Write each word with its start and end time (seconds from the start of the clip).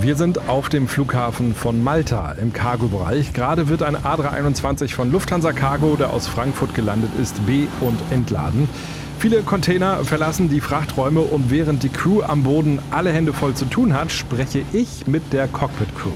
Wir 0.00 0.14
sind 0.14 0.48
auf 0.48 0.68
dem 0.68 0.86
Flughafen 0.86 1.56
von 1.56 1.82
Malta 1.82 2.32
im 2.32 2.52
Cargo-Bereich. 2.52 3.32
Gerade 3.32 3.68
wird 3.68 3.82
ein 3.82 3.96
A321 3.96 4.94
von 4.94 5.10
Lufthansa 5.10 5.52
Cargo, 5.52 5.96
der 5.96 6.10
aus 6.10 6.28
Frankfurt 6.28 6.72
gelandet 6.72 7.10
ist, 7.20 7.44
be- 7.46 7.66
und 7.80 7.98
entladen. 8.12 8.68
Viele 9.18 9.42
Container 9.42 10.04
verlassen 10.04 10.48
die 10.48 10.60
Frachträume 10.60 11.20
und 11.20 11.50
während 11.50 11.82
die 11.82 11.88
Crew 11.88 12.22
am 12.22 12.44
Boden 12.44 12.78
alle 12.92 13.12
Hände 13.12 13.32
voll 13.32 13.54
zu 13.54 13.64
tun 13.64 13.92
hat, 13.92 14.12
spreche 14.12 14.62
ich 14.72 15.08
mit 15.08 15.32
der 15.32 15.48
Cockpit-Crew. 15.48 16.12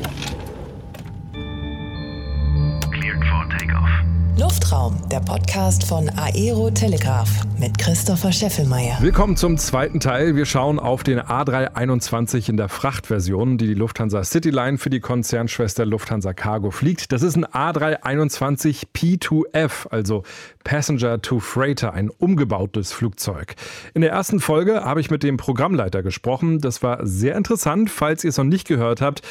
Luftraum, 4.83 5.09
der 5.09 5.21
Podcast 5.21 5.85
von 5.85 6.09
Aero 6.17 6.71
Telegraph 6.71 7.29
mit 7.59 7.79
Christopher 7.79 8.33
Scheffelmeier. 8.33 8.97
Willkommen 9.01 9.37
zum 9.37 9.57
zweiten 9.57 10.01
Teil. 10.01 10.35
Wir 10.35 10.45
schauen 10.45 10.79
auf 10.79 11.05
den 11.05 11.21
A321 11.21 12.49
in 12.49 12.57
der 12.57 12.69
Frachtversion, 12.69 13.59
die 13.59 13.69
die 13.69 13.75
Lufthansa 13.75 14.25
Cityline 14.25 14.79
für 14.79 14.91
die 14.91 15.01
Konzernschwester 15.01 15.87
Lufthansa 15.87 16.33
Cargo 16.33 16.71
fliegt. 16.71 17.13
Das 17.13 17.23
ist 17.23 17.37
ein 17.37 17.45
A321 17.45 18.87
P2F, 18.95 19.89
also 19.91 20.25
Passenger 20.65 21.23
to 21.23 21.39
Freighter, 21.39 21.93
ein 21.93 22.11
umgebautes 22.11 22.93
Flugzeug. 22.93 23.55
In 23.95 24.03
der 24.03 24.11
ersten 24.11 24.41
Folge 24.41 24.85
habe 24.85 25.01
ich 25.01 25.11
mit 25.11 25.23
dem 25.23 25.37
Programmleiter 25.37 26.03
gesprochen. 26.03 26.59
Das 26.59 26.83
war 26.83 27.07
sehr 27.07 27.37
interessant. 27.37 27.91
Falls 27.91 28.25
ihr 28.25 28.31
es 28.31 28.39
noch 28.39 28.45
nicht 28.45 28.67
gehört 28.67 29.01
habt, 29.01 29.23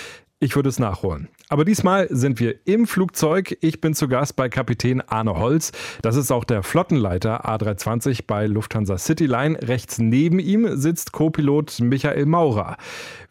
ich 0.42 0.56
würde 0.56 0.70
es 0.70 0.80
nachholen. 0.80 1.30
Aber 1.50 1.66
diesmal 1.66 2.08
sind 2.10 2.40
wir 2.40 2.56
im 2.66 2.88
Flugzeug. 2.88 3.58
Ich 3.62 3.80
bin 3.80 3.94
zu 3.94 4.08
Gast 4.08 4.36
bei 4.36 4.50
Kapitän 4.50 5.02
Arne 5.02 5.38
Holz. 5.38 5.72
Das 6.02 6.16
ist 6.16 6.32
auch 6.32 6.46
der 6.46 6.64
Flottenleiter 6.64 7.46
A320 7.46 8.22
bei 8.26 8.48
Lufthansa 8.48 8.98
Cityline. 8.98 9.58
Rechts 9.62 10.00
neben 10.00 10.40
ihm 10.40 10.78
sitzt 10.78 11.12
Co-Pilot 11.12 11.80
Michael 11.82 12.26
Maurer. 12.26 12.78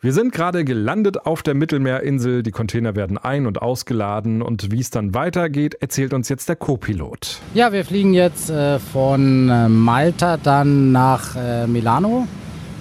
Wir 0.00 0.12
sind 0.12 0.32
gerade 0.32 0.64
gelandet 0.64 1.26
auf 1.26 1.42
der 1.42 1.54
Mittelmeerinsel. 1.54 2.44
Die 2.44 2.52
Container 2.52 2.94
werden 2.94 3.18
ein- 3.18 3.46
und 3.46 3.60
ausgeladen. 3.60 4.40
Und 4.40 4.70
wie 4.70 4.80
es 4.80 4.90
dann 4.90 5.12
weitergeht, 5.12 5.74
erzählt 5.80 6.14
uns 6.14 6.28
jetzt 6.28 6.48
der 6.48 6.56
Co-Pilot. 6.56 7.40
Ja, 7.54 7.72
wir 7.72 7.84
fliegen 7.84 8.14
jetzt 8.14 8.50
äh, 8.50 8.78
von 8.78 9.48
äh, 9.48 9.68
Malta 9.68 10.36
dann 10.36 10.92
nach 10.92 11.34
äh, 11.36 11.66
Milano. 11.66 12.28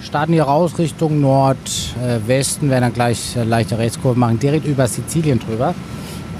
Starten 0.02 0.32
hier 0.32 0.44
raus 0.44 0.78
Richtung 0.78 1.20
Nordwesten, 1.20 2.70
werden 2.70 2.82
dann 2.82 2.94
gleich 2.94 3.36
äh, 3.36 3.44
leichte 3.44 3.78
Rechtskurve 3.78 4.18
machen, 4.18 4.38
direkt 4.38 4.66
über 4.66 4.86
Sizilien 4.86 5.38
drüber. 5.38 5.74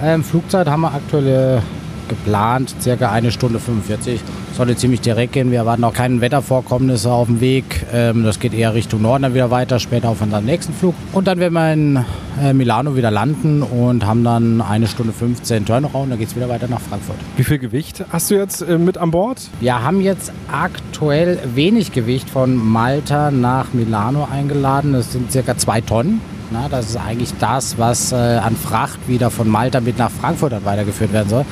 Ähm, 0.03 0.25
Flugzeit 0.25 0.67
haben 0.67 0.81
wir 0.81 0.95
aktuell 0.95 1.59
äh, 1.59 1.80
geplant, 2.11 2.75
circa 2.81 3.11
eine 3.11 3.31
Stunde 3.31 3.59
45. 3.59 4.21
Sollte 4.55 4.77
ziemlich 4.77 5.01
direkt 5.01 5.33
gehen. 5.33 5.51
Wir 5.51 5.61
erwarten 5.61 5.85
auch 5.85 5.95
keine 5.95 6.21
Wettervorkommnisse 6.21 7.11
auf 7.11 7.29
dem 7.29 7.41
Weg. 7.41 7.87
Ähm, 7.93 8.25
das 8.25 8.39
geht 8.39 8.53
eher 8.53 8.75
Richtung 8.75 9.01
Norden 9.01 9.23
dann 9.23 9.35
wieder 9.35 9.51
weiter, 9.51 9.79
später 9.79 10.11
auf 10.11 10.21
unseren 10.21 10.45
nächsten 10.45 10.75
Flug. 10.75 10.95
Und 11.13 11.27
dann 11.27 11.39
werden 11.39 11.55
wir 11.55 11.73
in 11.73 12.05
äh, 12.43 12.53
Milano 12.53 12.97
wieder 12.97 13.11
landen 13.11 13.63
und 13.63 14.05
haben 14.05 14.25
dann 14.25 14.61
eine 14.61 14.87
Stunde 14.87 15.13
15 15.13 15.65
Turnaround. 15.65 16.13
Dann 16.13 16.19
geht 16.19 16.29
es 16.29 16.37
wieder 16.37 16.51
weiter 16.51 16.69
nach 16.69 16.81
Frankfurt. 16.81 17.17
Wie 17.37 17.45
viel 17.45 17.59
Gewicht 17.59 18.05
hast 18.11 18.31
du 18.31 18.35
jetzt 18.35 18.61
äh, 18.61 18.77
mit 18.77 18.99
an 18.99 19.13
Bord? 19.13 19.41
Wir 19.61 19.83
haben 19.83 20.01
jetzt 20.01 20.33
aktuell 20.53 21.39
wenig 21.55 21.93
Gewicht 21.93 22.29
von 22.29 22.57
Malta 22.57 23.31
nach 23.31 23.73
Milano 23.73 24.29
eingeladen. 24.31 24.93
Das 24.93 25.13
sind 25.13 25.33
circa 25.33 25.57
zwei 25.57 25.81
Tonnen. 25.81 26.21
Na, 26.53 26.69
das 26.69 26.91
ist 26.91 26.97
eigentlich 26.97 27.33
das, 27.39 27.79
was 27.79 28.11
äh, 28.11 28.17
an 28.17 28.57
Fracht 28.57 28.99
wieder 29.07 29.31
von 29.31 29.49
Malta 29.49 29.81
mit 29.81 29.99
nach 29.99 30.11
Frankfurt 30.11 30.53
dann 30.53 30.65
weitergeführt 30.65 31.13
werden 31.13 31.29
soll. 31.29 31.45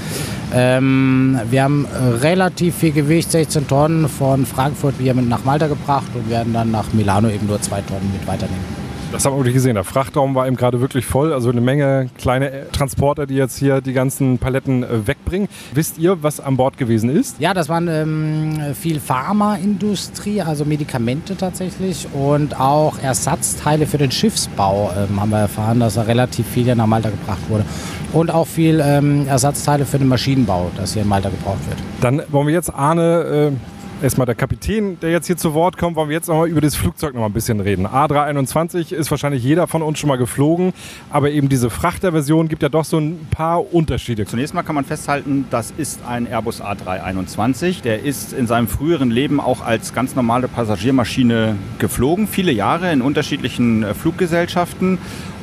Ähm, 0.53 1.39
wir 1.51 1.63
haben 1.63 1.87
relativ 2.21 2.77
viel 2.77 2.93
Gewicht, 2.93 3.31
16 3.31 3.69
Tonnen 3.69 4.09
von 4.09 4.45
Frankfurt 4.45 4.95
hier 4.99 5.15
mit 5.15 5.29
nach 5.29 5.45
Malta 5.45 5.69
gebracht 5.69 6.09
und 6.15 6.29
werden 6.29 6.53
dann 6.53 6.73
nach 6.73 6.93
Milano 6.93 7.29
eben 7.29 7.47
nur 7.47 7.63
zwei 7.63 7.81
Tonnen 7.83 8.11
mit 8.13 8.27
weiternehmen. 8.27 8.78
Das 9.11 9.25
haben 9.25 9.33
wir 9.33 9.39
wirklich 9.39 9.55
gesehen. 9.55 9.75
Der 9.75 9.84
Frachtraum 9.84 10.34
war 10.34 10.47
eben 10.47 10.56
gerade 10.56 10.83
wirklich 10.83 11.06
voll. 11.06 11.33
Also 11.33 11.48
eine 11.48 11.62
Menge 11.62 12.11
kleine 12.19 12.70
Transporter, 12.73 13.27
die 13.27 13.37
jetzt 13.37 13.56
hier 13.59 13.81
die 13.81 13.95
ganzen 13.95 14.39
Paletten 14.39 14.83
äh, 14.83 15.06
wegbringen. 15.06 15.49
Wisst 15.72 15.97
ihr, 15.97 16.22
was 16.22 16.41
an 16.41 16.59
Bord 16.59 16.77
gewesen 16.77 17.09
ist? 17.09 17.41
Ja, 17.41 17.55
das 17.55 17.71
waren 17.71 17.88
ähm, 17.88 18.75
viel 18.75 19.00
Pharmaindustrie, 19.00 20.43
also 20.43 20.66
Medikamente 20.66 21.37
tatsächlich 21.37 22.06
und 22.12 22.60
auch 22.60 22.99
Ersatzteile 23.03 23.87
für 23.87 23.97
den 23.97 24.10
Schiffsbau 24.10 24.93
ähm, 24.94 25.19
haben 25.19 25.31
wir 25.31 25.38
erfahren, 25.38 25.81
dass 25.81 25.94
da 25.94 26.03
relativ 26.03 26.47
viel 26.47 26.65
hier 26.65 26.75
nach 26.75 26.87
Malta 26.87 27.09
gebracht 27.09 27.41
wurde. 27.49 27.65
Und 28.12 28.31
auch 28.31 28.47
viel 28.47 28.83
ähm, 28.84 29.27
Ersatzteile 29.27 29.87
für 29.87 29.99
den 29.99 30.09
Maschinenbau, 30.09 30.71
das 30.77 30.93
hier 30.93 31.03
in 31.03 31.09
Malta 31.09 31.31
gebraucht 31.31 31.66
wird. 31.69 31.78
Dann 32.03 32.22
wollen 32.31 32.47
wir 32.47 32.54
jetzt 32.54 32.75
Arne, 32.75 33.53
äh, 33.53 33.78
erstmal 34.03 34.26
der 34.26 34.34
Kapitän, 34.34 34.98
der 35.00 35.10
jetzt 35.10 35.26
hier 35.26 35.36
zu 35.36 35.54
Wort 35.54 35.76
kommt, 35.76 35.97
wollen 35.97 36.09
wir 36.09 36.16
jetzt 36.16 36.28
nochmal 36.28 36.48
über 36.48 36.60
das 36.60 36.76
Flugzeug 36.76 37.14
noch 37.14 37.20
mal 37.20 37.26
ein 37.26 37.32
bisschen 37.32 37.60
reden. 37.60 37.86
A321 37.86 38.92
ist 38.92 39.10
wahrscheinlich 39.10 39.42
jeder 39.42 39.66
von 39.66 39.82
uns 39.82 39.98
schon 39.98 40.09
mal 40.09 40.19
geflogen, 40.19 40.72
aber 41.10 41.31
eben 41.31 41.48
diese 41.48 41.70
Frachterversion 41.70 42.48
gibt 42.48 42.62
ja 42.62 42.69
doch 42.69 42.84
so 42.84 42.98
ein 42.98 43.26
paar 43.31 43.72
Unterschiede. 43.75 44.26
Zunächst 44.26 44.54
mal 44.54 44.62
kann 44.62 44.75
man 44.75 44.84
festhalten, 44.84 45.47
das 45.50 45.72
ist 45.76 46.00
ein 46.06 46.26
Airbus 46.26 46.62
A321. 46.62 47.82
Der 47.82 48.03
ist 48.03 48.32
in 48.32 48.47
seinem 48.47 48.69
früheren 48.69 49.10
Leben 49.10 49.41
auch 49.41 49.64
als 49.64 49.94
ganz 49.94 50.15
normale 50.15 50.48
Passagiermaschine 50.48 51.56
geflogen, 51.78 52.26
viele 52.28 52.53
Jahre 52.53 52.92
in 52.92 53.03
unterschiedlichen 53.03 53.82
äh, 53.82 53.94
Fluggesellschaften 53.94 54.98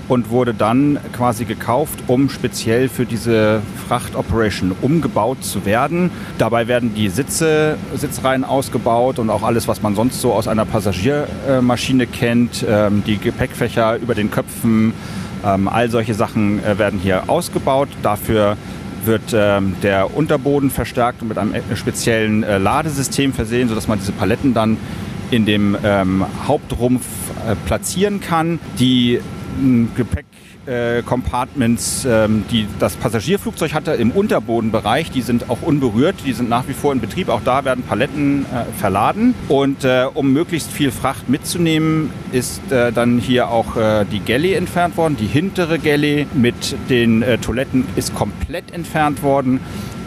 und 0.07 0.29
wurde 0.29 0.53
dann 0.53 0.99
quasi 1.13 1.45
gekauft, 1.45 2.03
um 2.07 2.29
speziell 2.29 2.89
für 2.89 3.05
diese 3.05 3.61
Frachtoperation 3.87 4.75
umgebaut 4.81 5.43
zu 5.43 5.65
werden. 5.65 6.11
Dabei 6.37 6.67
werden 6.67 6.93
die 6.93 7.09
Sitze, 7.09 7.77
Sitzreihen 7.95 8.43
ausgebaut 8.43 9.19
und 9.19 9.29
auch 9.29 9.43
alles, 9.43 9.67
was 9.67 9.81
man 9.81 9.95
sonst 9.95 10.21
so 10.21 10.33
aus 10.33 10.47
einer 10.47 10.65
Passagiermaschine 10.65 12.07
kennt, 12.07 12.65
ähm, 12.67 13.03
die 13.05 13.17
Gepäckfächer 13.17 13.97
über 13.97 14.15
den 14.15 14.31
Köpfen, 14.31 14.93
ähm, 15.45 15.67
all 15.67 15.89
solche 15.89 16.13
Sachen 16.13 16.63
äh, 16.63 16.77
werden 16.77 16.99
hier 16.99 17.29
ausgebaut. 17.29 17.89
Dafür 18.01 18.57
wird 19.03 19.33
ähm, 19.33 19.75
der 19.83 20.15
Unterboden 20.15 20.71
verstärkt 20.71 21.21
und 21.21 21.27
mit 21.27 21.37
einem 21.37 21.53
äh, 21.53 21.75
speziellen 21.75 22.43
äh, 22.43 22.57
Ladesystem 22.57 23.33
versehen, 23.33 23.69
sodass 23.69 23.87
man 23.87 23.99
diese 23.99 24.11
Paletten 24.11 24.53
dann 24.53 24.77
in 25.31 25.45
dem 25.45 25.75
Hauptrumpf 26.47 27.03
platzieren 27.65 28.19
kann. 28.19 28.59
Die 28.77 29.19
Gepäck-Compartments, 29.95 32.05
ähm, 32.05 32.45
die 32.51 32.67
das 32.79 32.95
Passagierflugzeug 32.95 33.73
hatte 33.73 33.91
im 33.91 34.11
Unterbodenbereich, 34.11 35.11
die 35.11 35.21
sind 35.21 35.49
auch 35.49 35.61
unberührt, 35.61 36.15
die 36.25 36.33
sind 36.33 36.49
nach 36.49 36.67
wie 36.67 36.73
vor 36.73 36.93
in 36.93 36.99
Betrieb. 36.99 37.29
Auch 37.29 37.41
da 37.43 37.65
werden 37.65 37.83
Paletten 37.83 38.45
äh, 38.45 38.65
verladen. 38.77 39.33
Und 39.47 39.83
äh, 39.83 40.05
um 40.13 40.33
möglichst 40.33 40.71
viel 40.71 40.91
Fracht 40.91 41.29
mitzunehmen, 41.29 42.11
ist 42.31 42.71
äh, 42.71 42.91
dann 42.91 43.19
hier 43.19 43.49
auch 43.49 43.77
äh, 43.77 44.05
die 44.11 44.19
Galley 44.19 44.53
entfernt 44.53 44.97
worden. 44.97 45.17
Die 45.17 45.27
hintere 45.27 45.79
Galley 45.79 46.27
mit 46.33 46.75
den 46.89 47.21
äh, 47.21 47.37
Toiletten 47.37 47.85
ist 47.95 48.15
komplett 48.15 48.73
entfernt 48.73 49.23
worden. 49.23 49.59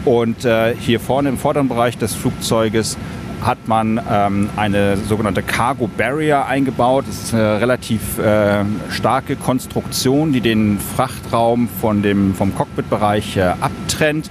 Und 0.05 0.45
äh, 0.45 0.75
hier 0.75 0.99
vorne 0.99 1.29
im 1.29 1.37
vorderen 1.37 1.67
Bereich 1.67 1.97
des 1.97 2.15
Flugzeuges 2.15 2.97
hat 3.41 3.67
man 3.67 3.99
ähm, 4.09 4.49
eine 4.55 4.97
sogenannte 4.97 5.41
Cargo 5.41 5.87
Barrier 5.87 6.45
eingebaut. 6.45 7.05
Das 7.07 7.23
ist 7.23 7.33
eine 7.33 7.61
relativ 7.61 8.19
äh, 8.19 8.63
starke 8.89 9.35
Konstruktion, 9.35 10.33
die 10.33 10.41
den 10.41 10.79
Frachtraum 10.79 11.69
von 11.81 12.01
dem, 12.01 12.35
vom 12.35 12.53
Cockpitbereich 12.55 13.37
äh, 13.37 13.53
abtrennt. 13.61 14.29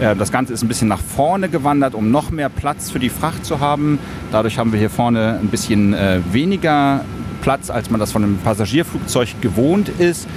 Äh, 0.00 0.16
das 0.16 0.32
Ganze 0.32 0.52
ist 0.52 0.62
ein 0.62 0.68
bisschen 0.68 0.88
nach 0.88 1.00
vorne 1.00 1.48
gewandert, 1.48 1.94
um 1.94 2.10
noch 2.10 2.30
mehr 2.30 2.48
Platz 2.48 2.90
für 2.90 2.98
die 2.98 3.10
Fracht 3.10 3.44
zu 3.44 3.60
haben. 3.60 3.98
Dadurch 4.32 4.58
haben 4.58 4.72
wir 4.72 4.78
hier 4.78 4.90
vorne 4.90 5.38
ein 5.40 5.48
bisschen 5.48 5.94
äh, 5.94 6.20
weniger 6.32 7.04
Platz, 7.42 7.70
als 7.70 7.90
man 7.90 8.00
das 8.00 8.12
von 8.12 8.24
einem 8.24 8.38
Passagierflugzeug 8.38 9.40
gewohnt 9.40 9.88
ist. 9.88 10.28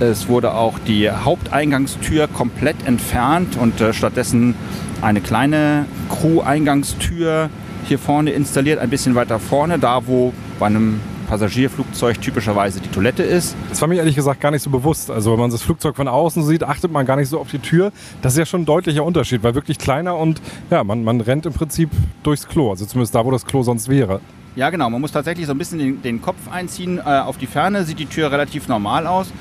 Es 0.00 0.28
wurde 0.28 0.54
auch 0.54 0.78
die 0.78 1.10
Haupteingangstür 1.10 2.26
komplett 2.28 2.86
entfernt 2.86 3.56
und 3.56 3.80
äh, 3.80 3.92
stattdessen 3.92 4.54
eine 5.00 5.20
kleine 5.20 5.86
Crew-Eingangstür 6.08 7.50
hier 7.86 7.98
vorne 7.98 8.30
installiert, 8.30 8.78
ein 8.78 8.90
bisschen 8.90 9.14
weiter 9.14 9.38
vorne, 9.38 9.78
da 9.78 10.06
wo 10.06 10.32
bei 10.58 10.66
einem 10.66 11.00
Passagierflugzeug 11.28 12.20
typischerweise 12.20 12.80
die 12.80 12.90
Toilette 12.90 13.22
ist. 13.22 13.56
Das 13.70 13.80
war 13.80 13.88
mir 13.88 13.96
ehrlich 13.96 14.16
gesagt 14.16 14.40
gar 14.40 14.50
nicht 14.50 14.62
so 14.62 14.70
bewusst. 14.70 15.10
Also 15.10 15.32
wenn 15.32 15.40
man 15.40 15.50
das 15.50 15.62
Flugzeug 15.62 15.96
von 15.96 16.06
außen 16.06 16.44
sieht, 16.44 16.62
achtet 16.62 16.92
man 16.92 17.06
gar 17.06 17.16
nicht 17.16 17.28
so 17.28 17.40
auf 17.40 17.50
die 17.50 17.58
Tür. 17.58 17.90
Das 18.20 18.34
ist 18.34 18.38
ja 18.38 18.44
schon 18.44 18.62
ein 18.62 18.66
deutlicher 18.66 19.02
Unterschied, 19.02 19.42
weil 19.42 19.54
wirklich 19.54 19.78
kleiner 19.78 20.16
und 20.16 20.42
ja, 20.70 20.84
man, 20.84 21.04
man 21.04 21.20
rennt 21.20 21.46
im 21.46 21.52
Prinzip 21.52 21.90
durchs 22.22 22.46
Klo. 22.46 22.70
Also 22.70 22.84
zumindest 22.84 23.14
da, 23.14 23.24
wo 23.24 23.30
das 23.30 23.46
Klo 23.46 23.62
sonst 23.62 23.88
wäre. 23.88 24.20
Ja, 24.56 24.68
genau. 24.68 24.90
Man 24.90 25.00
muss 25.00 25.12
tatsächlich 25.12 25.46
so 25.46 25.52
ein 25.52 25.58
bisschen 25.58 25.78
den, 25.78 26.02
den 26.02 26.20
Kopf 26.20 26.36
einziehen. 26.50 26.98
Äh, 26.98 27.20
auf 27.20 27.38
die 27.38 27.46
Ferne 27.46 27.84
sieht 27.84 27.98
die 27.98 28.06
Tür 28.06 28.30
relativ 28.30 28.68
normal 28.68 29.06
aus. 29.06 29.32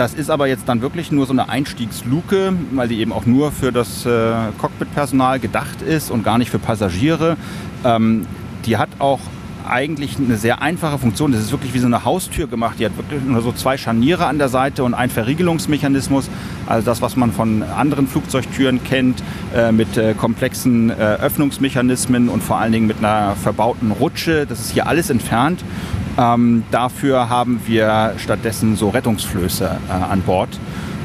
Das 0.00 0.14
ist 0.14 0.30
aber 0.30 0.46
jetzt 0.46 0.66
dann 0.66 0.80
wirklich 0.80 1.12
nur 1.12 1.26
so 1.26 1.34
eine 1.34 1.50
Einstiegsluke, 1.50 2.54
weil 2.72 2.88
die 2.88 3.00
eben 3.00 3.12
auch 3.12 3.26
nur 3.26 3.52
für 3.52 3.70
das 3.70 4.06
äh, 4.06 4.32
Cockpitpersonal 4.56 5.38
gedacht 5.40 5.82
ist 5.82 6.10
und 6.10 6.24
gar 6.24 6.38
nicht 6.38 6.50
für 6.50 6.58
Passagiere. 6.58 7.36
Ähm, 7.84 8.26
die 8.64 8.78
hat 8.78 8.88
auch 8.98 9.20
eigentlich 9.68 10.16
eine 10.16 10.38
sehr 10.38 10.62
einfache 10.62 10.96
Funktion. 10.96 11.32
Das 11.32 11.42
ist 11.42 11.52
wirklich 11.52 11.74
wie 11.74 11.80
so 11.80 11.86
eine 11.86 12.02
Haustür 12.02 12.46
gemacht. 12.46 12.76
Die 12.78 12.86
hat 12.86 12.96
wirklich 12.96 13.22
nur 13.22 13.42
so 13.42 13.52
zwei 13.52 13.76
Scharniere 13.76 14.24
an 14.24 14.38
der 14.38 14.48
Seite 14.48 14.84
und 14.84 14.94
einen 14.94 15.10
Verriegelungsmechanismus. 15.10 16.30
Also 16.66 16.86
das, 16.86 17.02
was 17.02 17.16
man 17.16 17.30
von 17.30 17.62
anderen 17.62 18.06
Flugzeugtüren 18.06 18.82
kennt, 18.82 19.22
äh, 19.54 19.70
mit 19.70 19.98
äh, 19.98 20.14
komplexen 20.14 20.88
äh, 20.88 20.94
Öffnungsmechanismen 20.94 22.30
und 22.30 22.42
vor 22.42 22.56
allen 22.56 22.72
Dingen 22.72 22.86
mit 22.86 22.98
einer 22.98 23.36
verbauten 23.36 23.90
Rutsche. 23.90 24.46
Das 24.46 24.60
ist 24.60 24.70
hier 24.70 24.86
alles 24.86 25.10
entfernt. 25.10 25.62
Ähm, 26.18 26.64
dafür 26.70 27.28
haben 27.28 27.60
wir 27.66 28.14
stattdessen 28.18 28.76
so 28.76 28.88
Rettungsflöße 28.88 29.78
äh, 29.88 29.92
an 29.92 30.22
Bord 30.22 30.58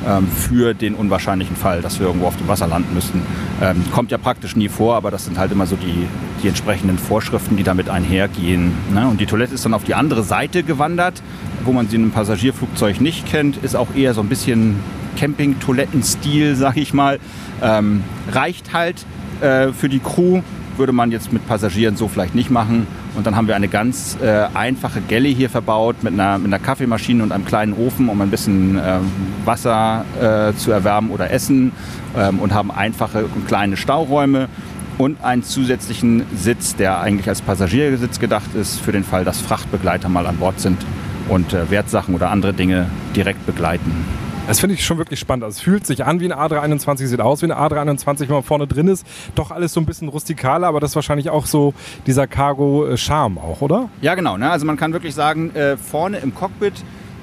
ähm, 0.08 0.28
für 0.28 0.74
den 0.74 0.96
unwahrscheinlichen 0.96 1.56
Fall, 1.56 1.82
dass 1.82 2.00
wir 2.00 2.08
irgendwo 2.08 2.28
auf 2.28 2.38
dem 2.38 2.48
Wasser 2.48 2.68
landen 2.68 2.94
müssten. 2.94 3.22
Ähm, 3.62 3.84
kommt 3.92 4.12
ja 4.12 4.18
praktisch 4.18 4.56
nie 4.56 4.70
vor, 4.70 4.96
aber 4.96 5.12
das 5.12 5.26
sind 5.26 5.38
halt 5.38 5.52
immer 5.52 5.66
so 5.66 5.76
die, 5.76 6.08
die 6.44 6.48
entsprechenden 6.48 6.98
Vorschriften, 6.98 7.58
die 7.58 7.64
damit 7.64 7.90
einhergehen. 7.90 8.72
Ne? 8.94 9.08
Und 9.08 9.20
die 9.20 9.26
Toilette 9.26 9.56
ist 9.56 9.66
dann 9.66 9.74
auf 9.74 9.84
die 9.84 9.96
andere 9.96 10.24
Seite 10.24 10.64
gewandert, 10.64 11.22
wo 11.64 11.72
man 11.72 11.88
sie 11.88 11.96
in 11.96 12.04
einem 12.04 12.12
Passagierflugzeug 12.12 13.02
nicht 13.02 13.26
kennt, 13.28 13.58
ist 13.58 13.76
auch 13.76 13.96
eher 13.96 14.14
so 14.14 14.22
ein 14.22 14.30
bisschen 14.30 14.80
Camping-Toilettenstil, 15.18 16.56
sag 16.56 16.78
ich 16.78 16.94
mal. 16.94 17.20
Ähm, 17.62 18.04
reicht 18.32 18.74
halt 18.74 19.06
äh, 19.42 19.72
für 19.72 19.90
die 19.90 20.00
Crew, 20.00 20.42
würde 20.78 20.92
man 20.92 21.12
jetzt 21.12 21.32
mit 21.34 21.48
Passagieren 21.48 21.96
so 21.96 22.08
vielleicht 22.08 22.36
nicht 22.36 22.52
machen. 22.52 22.86
Und 23.16 23.26
dann 23.26 23.36
haben 23.36 23.48
wir 23.48 23.56
eine 23.56 23.68
ganz 23.68 24.18
äh, 24.22 24.48
einfache 24.54 25.02
Galley 25.02 25.34
hier 25.34 25.50
verbaut 25.50 26.04
mit 26.04 26.14
einer, 26.14 26.38
mit 26.38 26.48
einer 26.48 26.60
Kaffeemaschine 26.60 27.24
und 27.24 27.32
einem 27.32 27.46
kleinen 27.46 27.74
Ofen, 27.74 28.10
um 28.10 28.22
ein 28.22 28.30
bisschen 28.30 28.78
äh, 28.78 29.00
Wasser 29.46 30.06
äh, 30.20 30.54
zu 30.58 30.72
erwärmen 30.72 31.12
oder 31.12 31.32
Essen 31.32 31.72
ähm, 32.18 32.40
und 32.40 32.54
haben 32.54 32.72
einfache 32.72 33.26
und 33.26 33.48
kleine 33.48 33.78
Stauräume 33.78 34.50
und 34.98 35.24
einen 35.24 35.44
zusätzlichen 35.44 36.24
Sitz, 36.36 36.76
der 36.76 37.00
eigentlich 37.00 37.28
als 37.28 37.42
Passagiersitz 37.42 38.20
gedacht 38.20 38.54
ist, 38.54 38.80
für 38.80 38.92
den 38.92 39.04
Fall, 39.04 39.26
dass 39.26 39.40
Frachtbegleiter 39.40 40.10
mal 40.10 40.26
an 40.28 40.38
Bord 40.38 40.60
sind 40.60 40.78
und 41.30 41.54
äh, 41.54 41.70
Wertsachen 41.70 42.16
oder 42.16 42.30
andere 42.30 42.54
Dinge 42.54 42.88
direkt 43.16 43.46
begleiten. 43.46 44.25
Das 44.48 44.60
finde 44.60 44.76
ich 44.76 44.86
schon 44.86 45.00
wirklich 45.00 45.20
spannend. 45.20 45.44
Also 45.44 45.56
es 45.56 45.62
fühlt 45.62 45.88
sich 45.88 46.06
an 46.06 46.20
wie 46.20 46.32
ein 46.32 46.38
A321, 46.38 47.08
sieht 47.08 47.20
aus 47.20 47.42
wie 47.42 47.48
ein 47.48 47.52
A321, 47.52 48.22
wenn 48.22 48.36
man 48.36 48.44
vorne 48.44 48.68
drin 48.68 48.88
ist. 48.88 49.06
Doch 49.34 49.50
alles 49.50 49.74
so 49.74 49.80
ein 49.80 49.88
bisschen 49.88 50.08
rustikaler, 50.08 50.68
aber 50.68 50.80
das 50.80 50.92
ist 50.92 50.96
wahrscheinlich 50.96 51.32
auch 51.32 51.48
so 51.48 51.74
dieser 52.06 52.28
Cargo-Charme 52.28 53.40
auch, 53.40 53.62
oder? 53.62 53.90
Ja, 54.02 54.14
genau. 54.14 54.38
Ne? 54.38 54.50
Also 54.52 54.68
man 54.68 54.78
kann 54.78 54.94
wirklich 54.94 55.16
sagen, 55.16 55.56
äh, 55.56 55.78
vorne 55.78 56.18
im 56.18 56.36
Cockpit 56.36 56.74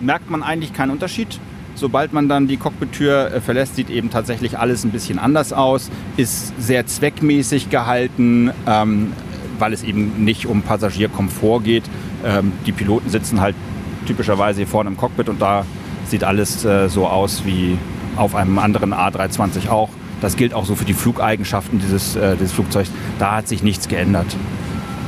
merkt 0.01 0.31
man 0.31 0.43
eigentlich 0.43 0.73
keinen 0.73 0.91
Unterschied. 0.91 1.39
Sobald 1.77 2.13
man 2.13 2.29
dann 2.29 2.49
die 2.49 2.57
Cockpit-Tür 2.57 3.33
äh, 3.33 3.41
verlässt, 3.41 3.77
sieht 3.77 3.89
eben 3.89 4.11
tatsächlich 4.11 4.59
alles 4.59 4.83
ein 4.85 4.91
bisschen 4.91 5.21
anders 5.21 5.53
aus, 5.53 5.91
ist 6.17 6.53
sehr 6.61 6.87
zweckmäßig 6.87 7.71
gehalten, 7.71 8.51
ähm, 8.67 9.13
weil 9.61 9.73
es 9.73 9.85
eben 9.85 10.25
nicht 10.25 10.47
um 10.47 10.63
Passagierkomfort 10.63 11.63
geht. 11.63 11.85
Ähm, 12.25 12.53
die 12.67 12.73
Piloten 12.73 13.11
sitzen 13.11 13.41
halt 13.41 13.55
typischerweise 14.07 14.59
hier 14.59 14.67
vorne 14.67 14.91
im 14.91 14.97
Cockpit 14.97 15.29
und 15.29 15.41
da 15.41 15.65
sieht 16.07 16.25
alles 16.25 16.65
äh, 16.65 16.89
so 16.89 17.07
aus 17.07 17.45
wie 17.45 17.79
auf 18.17 18.35
einem 18.35 18.59
anderen 18.59 18.93
A320 18.93 19.69
auch. 19.69 19.89
Das 20.21 20.37
gilt 20.37 20.55
auch 20.55 20.65
so 20.65 20.75
für 20.75 20.85
die 20.85 20.95
Flugeigenschaften 20.95 21.81
dieses, 21.81 22.17
äh, 22.17 22.37
dieses 22.37 22.53
Flugzeugs. 22.53 22.91
Da 23.19 23.37
hat 23.37 23.49
sich 23.49 23.63
nichts 23.63 23.89
geändert. 23.89 24.37